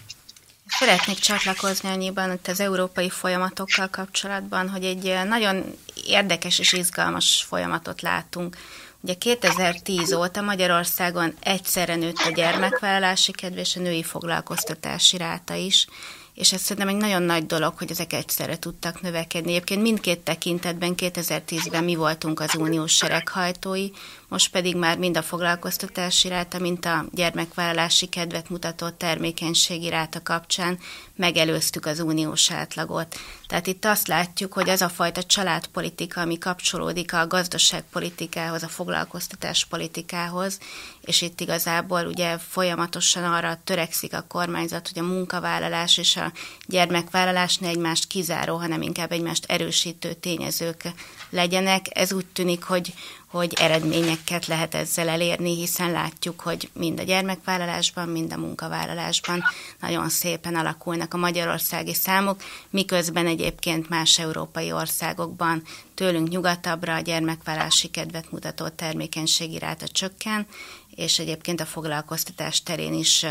Szeretnék 0.68 1.18
csatlakozni 1.18 1.90
annyiban 1.90 2.32
itt 2.32 2.48
az 2.48 2.60
európai 2.60 3.10
folyamatokkal 3.10 3.88
kapcsolatban, 3.88 4.70
hogy 4.70 4.84
egy 4.84 5.14
nagyon 5.28 5.64
érdekes 6.06 6.60
és 6.60 6.74
izgalmas 6.74 7.46
folyamatot 7.48 8.02
látunk. 8.02 8.58
Ugye 9.02 9.14
2010 9.14 10.14
óta 10.14 10.42
Magyarországon 10.42 11.34
egyszerre 11.40 11.96
nőtt 11.96 12.18
a 12.18 12.32
gyermekvállalási 12.32 13.32
kedv 13.32 13.58
és 13.58 13.76
a 13.76 13.80
női 13.80 14.04
foglalkoztatási 14.04 15.18
ráta 15.18 15.54
is, 15.54 15.88
és 16.34 16.54
ez 16.54 16.62
szerintem 16.62 16.96
egy 16.96 17.02
nagyon 17.02 17.22
nagy 17.22 17.46
dolog, 17.46 17.78
hogy 17.78 17.92
ezek 17.92 18.14
egyszerre 18.14 18.60
tudtak 18.60 19.02
növekedni. 19.02 19.52
Egyébként 19.52 19.82
mindkét 19.82 20.20
tekintetben 20.20 20.94
2010-ben 20.98 21.84
mi 21.84 21.96
voltunk 21.96 22.40
az 22.40 22.56
uniós 22.56 22.96
sereghajtói, 22.96 23.90
most 24.28 24.52
pedig 24.52 24.76
már 24.76 24.98
mind 24.98 25.18
a 25.18 25.22
foglalkoztatási 25.22 26.28
ráta, 26.28 26.60
mint 26.60 26.86
a 26.86 27.06
gyermekvállalási 27.12 28.06
kedvet 28.06 28.50
mutató 28.50 28.90
termékenységi 28.90 29.90
ráta 29.90 30.22
kapcsán 30.24 30.80
megelőztük 31.16 31.86
az 31.86 32.00
uniós 32.00 32.52
átlagot. 32.52 33.16
Tehát 33.48 33.68
itt 33.68 33.86
azt 33.86 34.08
látjuk, 34.08 34.54
hogy 34.54 34.70
az 34.70 34.82
a 34.82 34.90
fajta 34.90 35.24
családpolitika, 35.24 36.22
ami 36.22 36.38
kapcsolódik 36.38 37.14
a 37.14 37.28
gazdaságpolitikához, 37.28 38.64
a 38.64 38.68
foglalkoztatáspolitikához, 38.68 40.60
és 41.02 41.22
itt 41.22 41.42
igazából 41.42 42.06
ugye 42.06 42.38
folyamatosan 42.38 43.24
arra 43.24 43.60
törekszik 43.64 44.14
a 44.14 44.26
kormányzat, 44.28 44.88
hogy 44.94 45.04
a 45.04 45.08
munkavállalás 45.08 45.98
és 45.98 46.16
a 46.16 46.32
gyermekvállalás 46.68 47.58
ne 47.58 47.68
egymást 47.68 48.08
kizáró, 48.08 48.56
hanem 48.56 48.82
inkább 48.82 49.12
egymást 49.12 49.46
erősítő 49.48 50.14
tényezők 50.14 50.84
legyenek. 51.30 51.86
Ez 51.90 52.14
úgy 52.14 52.26
tűnik, 52.26 52.64
hogy, 52.64 52.94
hogy 53.38 53.54
eredményeket 53.60 54.46
lehet 54.48 54.76
ezzel 54.76 55.10
elérni, 55.10 55.56
hiszen 55.56 55.92
látjuk, 55.92 56.40
hogy 56.40 56.70
mind 56.74 57.00
a 57.00 57.04
gyermekvállalásban, 57.04 58.10
mind 58.10 58.34
a 58.34 58.38
munkavállalásban 58.38 59.44
nagyon 59.80 60.10
szépen 60.10 60.56
alakulnak 60.56 61.14
a 61.14 61.18
magyarországi 61.18 61.94
számok, 61.94 62.42
miközben 62.70 63.28
egyébként 63.28 63.90
más 63.90 64.20
európai 64.20 64.72
országokban 64.72 65.64
tőlünk 65.94 66.30
nyugatabbra 66.30 66.94
a 66.94 67.00
gyermekvállási 67.00 67.88
kedvet 67.88 68.32
mutató 68.32 68.68
termékenységi 68.68 69.60
ráta 69.60 69.88
csökken, 69.88 70.48
és 70.96 71.20
egyébként 71.20 71.62
a 71.62 71.66
foglalkoztatás 71.66 72.64
terén 72.64 72.94
is 72.94 73.26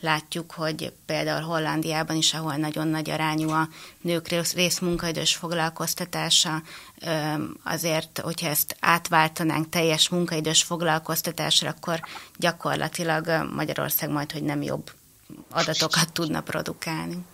látjuk, 0.00 0.52
hogy 0.52 0.92
például 1.06 1.42
Hollandiában 1.42 2.16
is, 2.16 2.34
ahol 2.34 2.54
nagyon 2.54 2.88
nagy 2.88 3.10
arányú 3.10 3.50
a 3.50 3.68
nők 4.00 4.28
részmunkaidős 4.54 5.34
foglalkoztatása, 5.34 6.62
azért, 7.64 8.18
hogyha 8.18 8.48
ezt 8.48 8.76
átváltanánk 8.80 9.68
teljes 9.68 10.08
munkaidős 10.08 10.62
foglalkoztatásra, 10.62 11.68
akkor 11.68 12.00
gyakorlatilag 12.36 13.50
Magyarország 13.54 14.10
majd, 14.10 14.32
hogy 14.32 14.42
nem 14.42 14.62
jobb 14.62 14.90
adatokat 15.50 16.12
tudna 16.12 16.40
produkálni. 16.40 17.24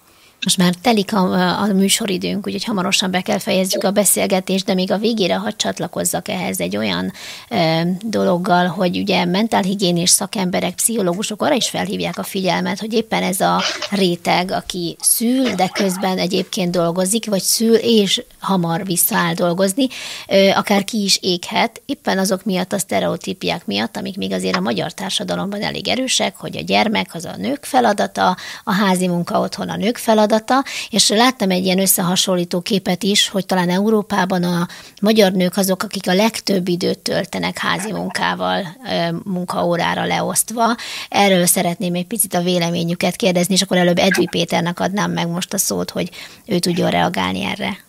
Most 0.43 0.59
már 0.59 0.75
telik 0.83 1.15
a, 1.15 1.61
a 1.61 1.67
műsoridőnk, 1.67 2.47
úgyhogy 2.47 2.65
hamarosan 2.65 3.11
be 3.11 3.21
kell 3.21 3.39
fejezzük 3.39 3.85
a 3.85 3.91
beszélgetést, 3.91 4.65
de 4.65 4.75
még 4.75 4.93
a 4.93 4.99
végére 4.99 5.35
hadd 5.35 5.53
csatlakozzak 5.57 6.29
ehhez 6.29 6.61
egy 6.61 6.77
olyan 6.77 7.13
e, 7.49 7.87
dologgal, 8.01 8.67
hogy 8.67 8.97
ugye 8.97 9.25
mentálhigiénés 9.25 10.11
szakemberek, 10.11 10.75
pszichológusok 10.75 11.43
arra 11.43 11.55
is 11.55 11.69
felhívják 11.69 12.19
a 12.19 12.23
figyelmet, 12.23 12.81
hogy 12.81 12.93
éppen 12.93 13.23
ez 13.23 13.41
a 13.41 13.63
réteg, 13.91 14.51
aki 14.51 14.97
szül, 15.01 15.55
de 15.55 15.69
közben 15.69 16.19
egyébként 16.19 16.71
dolgozik, 16.71 17.27
vagy 17.27 17.43
szül 17.43 17.75
és 17.75 18.23
hamar 18.41 18.85
visszaáll 18.85 19.35
dolgozni, 19.35 19.87
e, 20.27 20.57
akár 20.57 20.85
ki 20.85 21.03
is 21.03 21.19
éghet, 21.23 21.83
éppen 21.87 22.19
azok 22.19 22.45
miatt, 22.45 22.73
a 22.73 22.79
sztereotípiák 22.79 23.67
miatt, 23.67 23.97
amik 23.97 24.17
még 24.17 24.33
azért 24.33 24.57
a 24.57 24.61
magyar 24.61 24.93
társadalomban 24.93 25.63
elég 25.63 25.89
erősek, 25.89 26.37
hogy 26.37 26.57
a 26.57 26.63
gyermek 26.63 27.11
az 27.13 27.25
a 27.25 27.37
nők 27.37 27.65
feladata, 27.65 28.37
a 28.65 28.73
házi 28.73 29.09
munka 29.09 29.41
otthon 29.41 29.69
a 29.69 29.77
nők 29.77 29.97
feladata, 29.97 30.26
feladata, 30.27 30.65
és 30.91 31.09
láttam 31.09 31.51
egy 31.51 31.65
ilyen 31.65 31.79
összehasonlító 31.79 32.61
képet 32.61 33.03
is, 33.03 33.29
hogy 33.29 33.47
talán 33.47 33.69
Európában 33.69 34.43
a 34.43 34.67
magyar 35.03 35.33
nők 35.33 35.57
azok, 35.57 35.83
akik 35.83 36.09
a 36.09 36.15
legtöbb 36.15 36.69
időt 36.69 36.99
töltenek 36.99 37.59
házi 37.59 37.93
munkával, 37.93 38.77
munkaórára 39.25 40.05
leosztva. 40.05 40.77
Erről 41.09 41.47
szeretném 41.47 41.95
egy 41.95 42.07
picit 42.07 42.35
a 42.35 42.43
véleményüket 42.43 43.17
kérdezni, 43.17 43.55
és 43.55 43.63
akkor 43.63 43.77
előbb 43.77 43.99
Edvi 43.99 44.27
Péternek 44.31 44.81
adnám 44.81 45.13
meg 45.13 45.29
most 45.29 45.53
a 45.53 45.59
szót, 45.59 45.91
hogy 45.91 46.11
ő 46.47 46.59
tudjon 46.59 46.91
reagálni 46.91 47.45
erre. 47.45 47.85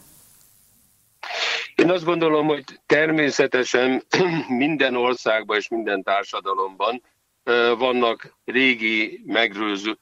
Én 1.76 1.90
azt 1.90 2.06
gondolom, 2.06 2.48
hogy 2.48 2.64
természetesen 2.86 4.04
minden 4.66 4.96
országban 4.96 5.58
és 5.58 5.68
minden 5.68 6.04
társadalomban 6.04 7.02
vannak 7.78 8.36
régi 8.46 9.24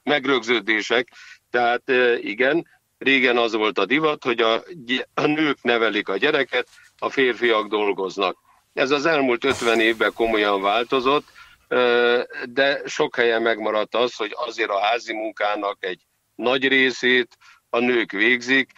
megrögződések, 0.02 1.08
tehát 1.50 1.82
igen, 2.20 2.66
régen 2.98 3.36
az 3.36 3.52
volt 3.52 3.78
a 3.78 3.86
divat, 3.86 4.24
hogy 4.24 4.40
a, 4.40 4.62
a 5.14 5.26
nők 5.26 5.62
nevelik 5.62 6.08
a 6.08 6.16
gyereket, 6.16 6.68
a 6.98 7.08
férfiak 7.08 7.68
dolgoznak. 7.68 8.38
Ez 8.72 8.90
az 8.90 9.06
elmúlt 9.06 9.44
50 9.44 9.80
évben 9.80 10.12
komolyan 10.12 10.62
változott, 10.62 11.26
de 12.44 12.82
sok 12.84 13.16
helyen 13.16 13.42
megmaradt 13.42 13.94
az, 13.94 14.14
hogy 14.14 14.32
azért 14.34 14.70
a 14.70 14.80
házi 14.80 15.12
munkának 15.12 15.84
egy 15.84 16.00
nagy 16.34 16.68
részét 16.68 17.36
a 17.70 17.78
nők 17.78 18.12
végzik, 18.12 18.70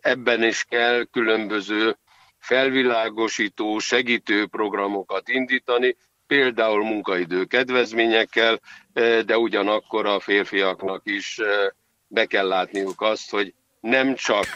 ebben 0.00 0.42
is 0.42 0.64
kell 0.68 1.04
különböző 1.04 1.96
felvilágosító, 2.38 3.78
segítő 3.78 4.46
programokat 4.46 5.28
indítani, 5.28 5.96
például 6.26 6.84
munkaidő 6.84 7.44
kedvezményekkel, 7.44 8.60
de 9.26 9.38
ugyanakkor 9.38 10.06
a 10.06 10.20
férfiaknak 10.20 11.00
is 11.04 11.40
be 12.14 12.26
kell 12.26 12.46
látniuk 12.46 13.00
azt, 13.00 13.30
hogy 13.30 13.54
nem 13.80 14.14
csak 14.14 14.46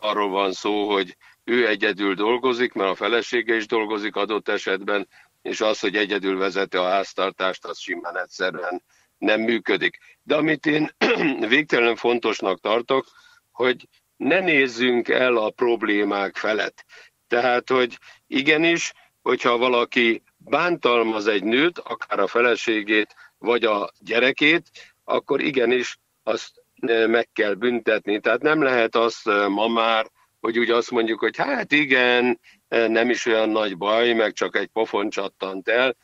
arról 0.00 0.28
van 0.28 0.52
szó, 0.52 0.90
hogy 0.90 1.16
ő 1.44 1.68
egyedül 1.68 2.14
dolgozik, 2.14 2.72
mert 2.72 2.90
a 2.90 2.94
felesége 2.94 3.54
is 3.54 3.66
dolgozik 3.66 4.16
adott 4.16 4.48
esetben, 4.48 5.08
és 5.42 5.60
az, 5.60 5.80
hogy 5.80 5.96
egyedül 5.96 6.38
vezeti 6.38 6.76
a 6.76 6.88
háztartást, 6.88 7.64
az 7.64 7.78
simán 7.78 8.18
egyszerűen 8.18 8.82
nem 9.18 9.40
működik. 9.40 9.98
De 10.22 10.36
amit 10.36 10.66
én 10.66 10.90
végtelen 11.48 11.96
fontosnak 11.96 12.60
tartok, 12.60 13.06
hogy 13.50 13.88
ne 14.16 14.40
nézzünk 14.40 15.08
el 15.08 15.36
a 15.36 15.50
problémák 15.50 16.36
felett. 16.36 16.84
Tehát, 17.28 17.68
hogy 17.68 17.98
igenis, 18.26 18.92
hogyha 19.22 19.56
valaki 19.56 20.22
bántalmaz 20.36 21.26
egy 21.26 21.44
nőt, 21.44 21.78
akár 21.78 22.18
a 22.18 22.26
feleségét, 22.26 23.14
vagy 23.38 23.64
a 23.64 23.90
gyerekét, 23.98 24.70
akkor 25.04 25.40
igenis 25.40 25.98
azt 26.22 26.50
meg 27.06 27.28
kell 27.32 27.54
büntetni. 27.54 28.20
Tehát 28.20 28.42
nem 28.42 28.62
lehet 28.62 28.96
azt 28.96 29.24
ma 29.48 29.68
már, 29.68 30.10
hogy 30.40 30.58
úgy 30.58 30.70
azt 30.70 30.90
mondjuk, 30.90 31.20
hogy 31.20 31.36
hát 31.36 31.72
igen, 31.72 32.40
nem 32.68 33.10
is 33.10 33.26
olyan 33.26 33.48
nagy 33.48 33.76
baj, 33.76 34.12
meg 34.12 34.32
csak 34.32 34.56
egy 34.56 34.68
pofon 34.68 35.10
csattant 35.10 35.68
el. 35.68 35.96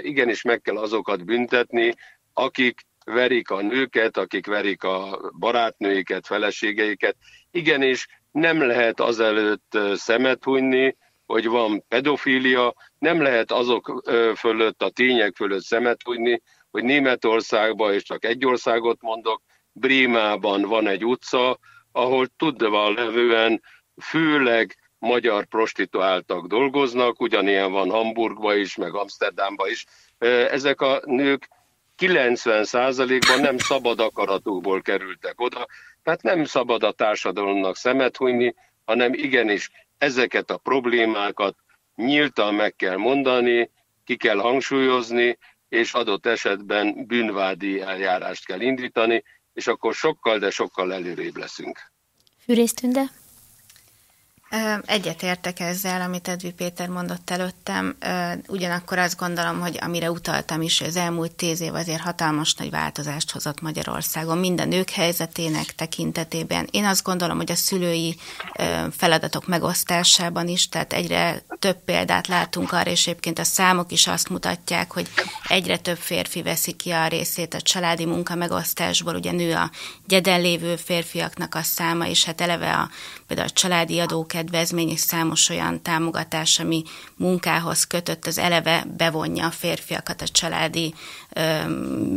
Igenis 0.00 0.42
meg 0.42 0.60
kell 0.60 0.76
azokat 0.76 1.24
büntetni, 1.24 1.94
akik 2.32 2.80
verik 3.04 3.50
a 3.50 3.62
nőket, 3.62 4.16
akik 4.16 4.46
verik 4.46 4.82
a 4.82 5.20
barátnőiket, 5.38 6.26
feleségeiket. 6.26 7.16
Igenis 7.50 8.06
nem 8.30 8.62
lehet 8.62 9.00
azelőtt 9.00 9.78
szemet 9.94 10.44
hunyni, 10.44 10.96
hogy 11.26 11.46
van 11.46 11.84
pedofília, 11.88 12.74
nem 12.98 13.22
lehet 13.22 13.52
azok 13.52 14.02
fölött, 14.36 14.82
a 14.82 14.90
tények 14.90 15.36
fölött 15.36 15.62
szemet 15.62 16.02
hunyni, 16.02 16.42
hogy 16.70 16.84
Németországban, 16.84 17.92
és 17.92 18.02
csak 18.02 18.24
egy 18.24 18.46
országot 18.46 19.02
mondok, 19.02 19.42
Brémában 19.72 20.62
van 20.62 20.86
egy 20.86 21.04
utca, 21.04 21.58
ahol 21.92 22.26
tudva 22.36 22.90
levően 22.90 23.62
főleg 24.02 24.76
magyar 24.98 25.46
prostituáltak 25.46 26.46
dolgoznak, 26.46 27.20
ugyanilyen 27.20 27.72
van 27.72 27.90
Hamburgban 27.90 28.58
is, 28.58 28.76
meg 28.76 28.94
Amsterdamban 28.94 29.68
is. 29.68 29.86
Ezek 30.50 30.80
a 30.80 31.00
nők 31.04 31.48
90%-ban 31.98 33.40
nem 33.40 33.58
szabad 33.58 34.00
akaratukból 34.00 34.82
kerültek 34.82 35.40
oda, 35.40 35.66
tehát 36.02 36.22
nem 36.22 36.44
szabad 36.44 36.82
a 36.82 36.92
társadalomnak 36.92 37.76
szemet 37.76 38.16
hunyni, 38.16 38.54
hanem 38.84 39.12
igenis 39.14 39.70
ezeket 39.98 40.50
a 40.50 40.56
problémákat 40.56 41.56
nyíltan 41.94 42.54
meg 42.54 42.76
kell 42.76 42.96
mondani, 42.96 43.70
ki 44.04 44.16
kell 44.16 44.38
hangsúlyozni, 44.38 45.38
és 45.68 45.92
adott 45.92 46.26
esetben 46.26 47.06
bűnvádi 47.06 47.80
eljárást 47.80 48.46
kell 48.46 48.60
indítani, 48.60 49.24
és 49.52 49.66
akkor 49.66 49.94
sokkal, 49.94 50.38
de 50.38 50.50
sokkal 50.50 50.92
előrébb 50.92 51.36
leszünk. 51.36 51.92
Fűrésztünde? 52.44 53.10
Egyetértek 54.84 55.60
ezzel, 55.60 56.00
amit 56.00 56.28
Edvi 56.28 56.50
Péter 56.50 56.88
mondott 56.88 57.30
előttem, 57.30 57.96
ugyanakkor 58.46 58.98
azt 58.98 59.16
gondolom, 59.16 59.60
hogy 59.60 59.78
amire 59.80 60.10
utaltam 60.10 60.62
is, 60.62 60.80
az 60.80 60.96
elmúlt 60.96 61.32
tíz 61.32 61.60
év 61.60 61.74
azért 61.74 62.00
hatalmas 62.00 62.54
nagy 62.54 62.70
változást 62.70 63.30
hozott 63.30 63.60
Magyarországon, 63.60 64.38
mind 64.38 64.60
a 64.60 64.64
nők 64.64 64.90
helyzetének 64.90 65.74
tekintetében. 65.74 66.68
Én 66.70 66.84
azt 66.84 67.02
gondolom, 67.02 67.36
hogy 67.36 67.50
a 67.50 67.54
szülői 67.54 68.16
feladatok 68.96 69.46
megosztásában 69.46 70.48
is, 70.48 70.68
tehát 70.68 70.92
egyre 70.92 71.42
több 71.58 71.76
példát 71.84 72.26
látunk 72.26 72.72
arra, 72.72 72.90
és 72.90 73.06
egyébként 73.06 73.38
a 73.38 73.44
számok 73.44 73.92
is 73.92 74.06
azt 74.06 74.28
mutatják, 74.28 74.92
hogy 74.92 75.08
egyre 75.48 75.76
több 75.76 75.98
férfi 75.98 76.42
veszi 76.42 76.72
ki 76.72 76.90
a 76.90 77.06
részét 77.06 77.54
a 77.54 77.60
családi 77.60 78.04
munka 78.04 78.34
megosztásból, 78.34 79.14
ugye 79.14 79.32
nő 79.32 79.54
a 79.54 79.70
gyeden 80.06 80.40
lévő 80.40 80.76
férfiaknak 80.76 81.54
a 81.54 81.62
száma, 81.62 82.06
és 82.06 82.24
hát 82.24 82.40
eleve 82.40 82.72
a, 82.72 82.90
például 83.26 83.48
a 83.48 83.52
családi 83.52 83.98
adók 83.98 84.34
kedvezmény 84.40 84.88
és 84.88 85.00
számos 85.00 85.48
olyan 85.48 85.82
támogatás, 85.82 86.58
ami 86.58 86.82
munkához 87.16 87.84
kötött, 87.84 88.26
az 88.26 88.38
eleve 88.38 88.84
bevonja 88.96 89.46
a 89.46 89.50
férfiakat 89.50 90.22
a 90.22 90.28
családi 90.28 90.94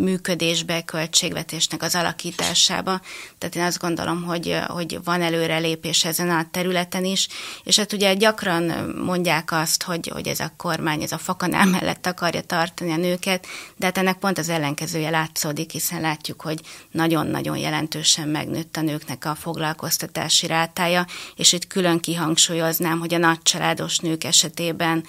működésbe, 0.02 0.82
költségvetésnek 0.82 1.82
az 1.82 1.96
alakításába. 1.96 3.02
Tehát 3.38 3.56
én 3.56 3.64
azt 3.64 3.80
gondolom, 3.80 4.24
hogy, 4.24 4.60
hogy 4.68 5.00
van 5.04 5.22
előrelépés 5.22 6.06
ezen 6.06 6.30
a 6.30 6.48
területen 6.52 7.06
is, 7.06 7.28
és 7.64 7.78
hát 7.78 7.94
ugye 7.94 8.14
gyakran 8.14 8.64
mondják 9.04 9.52
azt, 9.52 9.84
hogy, 9.84 10.08
hogy 10.14 10.28
ez 10.28 10.40
a 10.40 10.54
kormány, 10.58 11.02
ez 11.02 11.12
a 11.12 11.18
fakanál 11.18 11.66
mellett 11.66 12.06
akarja 12.06 12.42
tartani 12.42 12.92
a 12.92 12.98
nőket, 12.98 13.48
de 13.76 13.86
hát 13.86 13.98
ennek 13.98 14.18
pont 14.18 14.38
az 14.38 14.50
ellenkezője 14.50 15.10
látszódik, 15.10 15.72
hiszen 15.72 16.02
látjuk, 16.02 16.42
hogy 16.42 16.62
nagyon-nagyon 16.92 17.58
jelentősen 17.58 18.28
megnőtt 18.28 18.78
a 18.78 18.82
nőknek 18.82 19.26
a 19.26 19.36
foglalkoztatási 19.36 20.48
rátája, 20.48 21.06
és 21.36 21.54
itt 21.54 21.68
külön 21.68 22.00
ki 22.00 22.12
kihangsúlyoznám, 22.14 23.00
hogy 23.00 23.14
a 23.14 23.18
nagycsaládos 23.18 24.00
nők 24.00 24.24
esetében, 24.24 25.04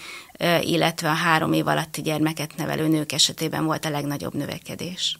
illetve 0.60 1.08
a 1.08 1.12
három 1.12 1.52
év 1.52 1.66
alatti 1.66 2.02
gyermeket 2.02 2.56
nevelő 2.56 2.88
nők 2.88 3.12
esetében 3.12 3.64
volt 3.64 3.84
a 3.84 3.90
legnagyobb 3.90 4.34
növekedés. 4.34 5.18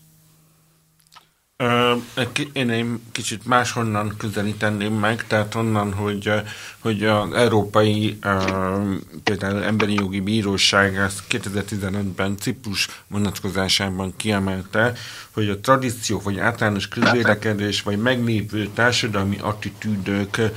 Én 2.53 2.71
egy 2.71 2.87
kicsit 3.13 3.47
máshonnan 3.47 4.15
közelíteném 4.19 4.93
meg, 4.93 5.27
tehát 5.27 5.55
onnan, 5.55 5.93
hogy, 5.93 6.33
hogy 6.79 7.05
az 7.05 7.33
Európai 7.33 8.19
például 9.25 9.63
Emberi 9.63 9.95
Jogi 9.95 10.21
Bíróság 10.21 10.97
ezt 10.97 11.23
2015-ben 11.31 12.37
Ciprus 12.37 12.89
vonatkozásában 13.09 14.15
kiemelte, 14.17 14.93
hogy 15.31 15.49
a 15.49 15.61
tradíció, 15.61 16.21
vagy 16.25 16.39
általános 16.39 16.89
közvélekedés, 16.89 17.83
vagy 17.83 17.99
meglévő 17.99 18.69
társadalmi 18.75 19.39
attitűdökre 19.41 20.53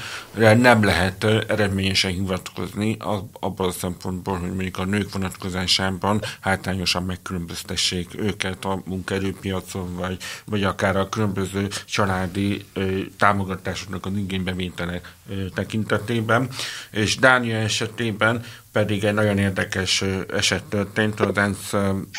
nem 0.55 0.83
lehet 0.83 1.23
eredményesen 1.23 2.11
hivatkozni 2.11 2.97
abban 3.39 3.67
a 3.67 3.71
szempontból, 3.71 4.37
hogy 4.37 4.49
mondjuk 4.49 4.77
a 4.77 4.85
nők 4.85 5.13
vonatkozásában 5.13 6.21
hátrányosan 6.39 7.03
megkülönböztessék 7.03 8.21
őket 8.21 8.65
a 8.65 8.81
munkaerőpiacon, 8.85 9.95
vagy, 9.95 10.17
vagy 10.45 10.63
akár 10.63 10.86
a 10.95 11.09
különböző 11.09 11.67
családi 11.85 12.65
támogatásoknak 13.17 14.05
az 14.05 14.11
igénybevétele 14.15 15.01
tekintetében. 15.53 16.49
És 16.91 17.15
Dánia 17.15 17.55
esetében 17.55 18.43
pedig 18.71 19.03
egy 19.03 19.13
nagyon 19.13 19.37
érdekes 19.37 20.03
eset 20.33 20.63
történt, 20.63 21.19
az 21.19 21.37
ENSZ 21.37 21.73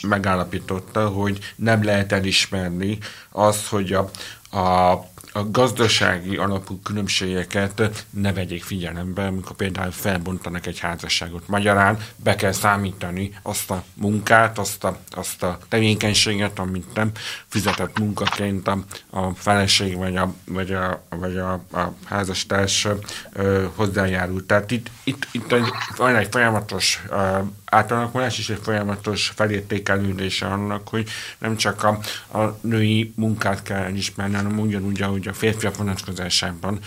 megállapította, 0.08 1.08
hogy 1.08 1.38
nem 1.56 1.84
lehet 1.84 2.12
elismerni 2.12 2.98
az, 3.30 3.68
hogy 3.68 3.92
a, 3.92 4.10
a 4.58 5.04
a 5.38 5.50
gazdasági 5.50 6.36
alapú 6.36 6.80
különbségeket 6.80 8.06
ne 8.10 8.32
vegyék 8.32 8.62
figyelembe, 8.62 9.26
amikor 9.26 9.56
például 9.56 9.90
felbontanak 9.90 10.66
egy 10.66 10.78
házasságot. 10.78 11.48
Magyarán 11.48 11.98
be 12.16 12.34
kell 12.34 12.52
számítani 12.52 13.38
azt 13.42 13.70
a 13.70 13.84
munkát, 13.94 14.58
azt 14.58 14.84
a, 14.84 14.98
azt 15.10 15.42
a 15.42 15.58
tevékenységet, 15.68 16.58
amit 16.58 16.94
nem 16.94 17.10
fizetett 17.46 17.98
munkaként 17.98 18.68
a, 18.68 18.78
a 19.10 19.30
feleség 19.34 19.96
vagy 19.96 20.16
a, 20.16 20.34
vagy 20.44 20.72
a, 20.72 21.02
vagy 21.08 21.36
a, 21.36 21.52
a 21.52 21.92
házastárs 22.04 22.88
ö, 23.32 23.66
hozzájárul. 23.74 24.46
Tehát 24.46 24.70
itt, 24.70 24.90
itt, 25.04 25.28
itt 25.32 25.52
egy, 25.52 25.68
van 25.96 26.16
egy 26.16 26.28
folyamatos 26.30 27.02
ö, 27.10 27.38
átalakulás 27.70 28.38
és 28.38 28.48
egy 28.48 28.60
folyamatos 28.62 29.32
felértékelődése 29.34 30.46
annak, 30.46 30.88
hogy 30.88 31.08
nem 31.38 31.56
csak 31.56 31.84
a, 31.84 31.98
a 32.38 32.58
női 32.60 33.12
munkát 33.16 33.62
kell 33.62 33.82
elismerni, 33.82 34.34
hanem 34.34 34.58
ugyanúgy, 34.58 35.02
ahogy 35.02 35.28
a 35.28 35.32
férfiak 35.32 35.76
vonatkozásában 35.76 36.78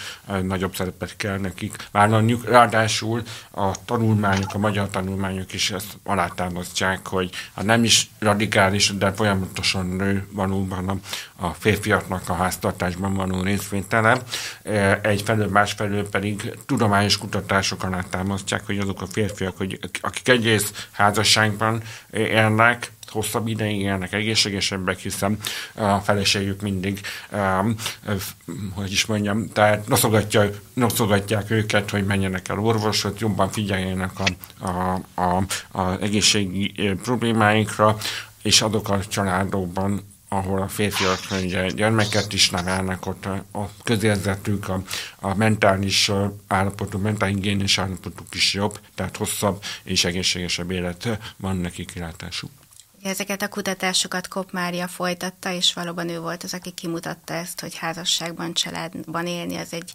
nagyobb 0.44 0.76
szerepet 0.76 1.16
kell 1.18 1.38
nekik 1.38 1.76
vállalniuk. 1.92 2.50
Ráadásul 2.50 3.22
a 3.52 3.86
tanulmányok, 3.86 4.54
a 4.54 4.58
magyar 4.58 4.90
tanulmányok 4.90 5.54
is 5.54 5.72
ezt 5.72 5.98
alátámasztják, 6.04 7.08
hogy 7.08 7.30
a 7.54 7.64
nem 7.64 7.84
is 7.84 8.10
radikális, 8.20 8.98
de 8.98 9.12
folyamatosan 9.12 9.86
nő 9.86 10.28
valóban 10.32 10.90
a, 10.90 10.98
a 11.46 11.54
férfiaknak 11.60 12.30
a 12.30 12.34
háztartásban 12.34 13.14
való 13.14 13.42
részvétele. 13.42 14.22
Egyfelől, 15.02 15.48
másfelől 15.48 16.10
pedig 16.10 16.58
tudományos 16.66 17.18
kutatások 17.18 17.84
alátámasztják, 17.84 18.66
hogy 18.66 18.78
azok 18.78 19.02
a 19.02 19.08
férfiak, 19.08 19.58
hogy 19.58 19.80
akik 20.02 20.30
egész 20.72 20.88
házasságban 20.92 21.84
élnek, 22.12 22.92
hosszabb 23.08 23.48
ideig 23.48 23.80
élnek, 23.80 24.14
egészségesebbek, 24.14 25.00
hiszen 25.00 25.38
a 25.74 25.98
feleségük 25.98 26.62
mindig, 26.62 27.02
um, 27.32 27.76
hogy 28.74 28.92
is 28.92 29.06
mondjam, 29.06 29.50
tehát 29.50 29.88
noszogatja, 29.88 30.50
noszogatják 30.74 31.52
őket, 31.52 31.90
hogy 31.90 32.06
menjenek 32.06 32.48
el 32.50 32.60
orvosot, 32.60 33.20
jobban 33.20 33.52
figyeljenek 33.52 34.12
a, 34.20 34.26
a, 34.68 35.02
a, 35.22 35.44
a 35.72 36.02
egészségi 36.02 36.74
problémáikra, 37.04 37.98
és 38.42 38.62
azok 38.62 38.90
a 38.90 39.06
családokban 39.08 40.11
ahol 40.34 40.62
a 40.62 40.68
férfiak 40.68 41.20
ugye, 41.44 41.68
gyermeket 41.68 42.34
is 42.34 42.50
nevelnek, 42.50 43.06
ott 43.06 43.26
a, 43.26 43.44
a 43.52 43.70
közérzetük, 43.84 44.70
a, 44.70 44.84
a 45.20 45.36
mentális 45.36 46.12
állapotuk, 46.48 47.02
mentális 47.02 47.78
állapotuk 47.78 48.36
is 48.36 48.54
jobb, 48.54 48.80
tehát 48.96 49.18
hosszabb 49.18 49.64
és 49.84 50.04
egészségesebb 50.04 50.72
élet 50.72 51.20
van 51.38 51.58
neki 51.58 51.86
kilátásuk. 51.86 52.52
Ezeket 53.04 53.42
a 53.42 53.48
kutatásokat 53.48 54.28
Kopp 54.28 54.52
Mária 54.52 54.88
folytatta, 54.88 55.52
és 55.52 55.74
valóban 55.74 56.10
ő 56.10 56.20
volt 56.20 56.44
az, 56.44 56.54
aki 56.54 56.72
kimutatta 56.72 57.34
ezt, 57.34 57.60
hogy 57.60 57.78
házasságban, 57.78 58.54
családban 58.54 59.28
élni 59.28 59.56
az 59.56 59.74
egy 59.74 59.94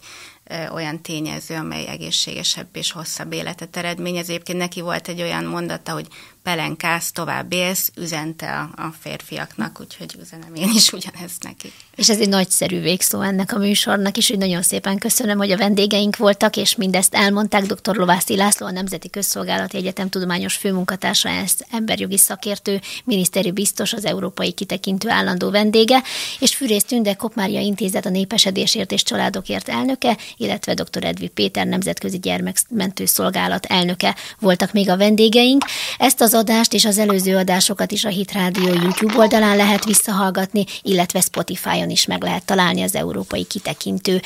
olyan 0.71 1.01
tényező, 1.01 1.55
amely 1.55 1.87
egészségesebb 1.87 2.67
és 2.73 2.91
hosszabb 2.91 3.33
életet 3.33 3.77
eredményez. 3.77 4.29
Egyébként 4.29 4.57
neki 4.57 4.81
volt 4.81 5.07
egy 5.07 5.21
olyan 5.21 5.43
mondata, 5.43 5.91
hogy 5.91 6.07
pelenkász, 6.47 7.11
tovább 7.11 7.53
élsz, 7.53 7.91
üzente 7.95 8.47
a, 8.49 8.81
a 8.81 8.93
férfiaknak, 8.99 9.79
úgyhogy 9.79 10.15
üzenem 10.21 10.55
én 10.55 10.69
is 10.75 10.91
ugyanezt 10.91 11.43
neki. 11.43 11.71
És 11.95 12.09
ez 12.09 12.19
egy 12.19 12.29
nagyszerű 12.29 12.81
végszó 12.81 13.21
ennek 13.21 13.53
a 13.53 13.57
műsornak 13.57 14.17
is, 14.17 14.27
hogy 14.27 14.37
nagyon 14.37 14.61
szépen 14.61 14.97
köszönöm, 14.97 15.37
hogy 15.37 15.51
a 15.51 15.57
vendégeink 15.57 16.17
voltak, 16.17 16.55
és 16.57 16.75
mindezt 16.75 17.15
elmondták. 17.15 17.65
Dr. 17.65 17.95
Lovászi 17.95 18.35
László, 18.35 18.67
a 18.67 18.71
Nemzeti 18.71 19.09
Közszolgálati 19.09 19.77
Egyetem 19.77 20.09
tudományos 20.09 20.55
főmunkatársa, 20.55 21.29
ez 21.29 21.53
emberjogi 21.71 22.17
szakértő, 22.17 22.81
miniszteri 23.03 23.51
biztos, 23.51 23.93
az 23.93 24.05
Európai 24.05 24.51
Kitekintő 24.51 25.09
állandó 25.09 25.49
vendége, 25.49 26.03
és 26.39 26.55
Fűrész 26.55 26.83
Tünde 26.83 27.13
Kopmária 27.13 27.59
Intézet 27.59 28.05
a 28.05 28.09
Népesedésért 28.09 28.91
és 28.91 29.03
Családokért 29.03 29.69
elnöke, 29.69 30.17
illetve 30.37 30.73
dr. 30.73 31.03
Edvi 31.03 31.27
Péter 31.27 31.65
Nemzetközi 31.65 32.19
Gyermekmentő 32.19 33.05
Szolgálat 33.05 33.65
elnöke 33.65 34.15
voltak 34.39 34.73
még 34.73 34.89
a 34.89 34.97
vendégeink. 34.97 35.65
Ezt 35.97 36.21
az 36.21 36.35
adást 36.37 36.73
és 36.73 36.85
az 36.85 36.97
előző 36.97 37.35
adásokat 37.35 37.91
is 37.91 38.05
a 38.05 38.09
Hit 38.09 38.31
Rádió 38.31 38.67
YouTube 38.67 39.17
oldalán 39.17 39.55
lehet 39.57 39.85
visszahallgatni, 39.85 40.65
illetve 40.81 41.21
Spotify-on 41.21 41.89
is 41.89 42.05
meg 42.05 42.23
lehet 42.23 42.45
találni 42.45 42.81
az 42.81 42.95
Európai 42.95 43.43
Kitekintő 43.43 44.21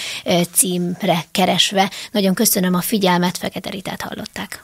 címre 0.53 1.25
keresve. 1.31 1.91
Nagyon 2.11 2.33
köszönöm 2.33 2.73
a 2.73 2.81
figyelmet, 2.81 3.37
Fekete 3.37 3.69
Ritát 3.69 4.01
hallották. 4.01 4.63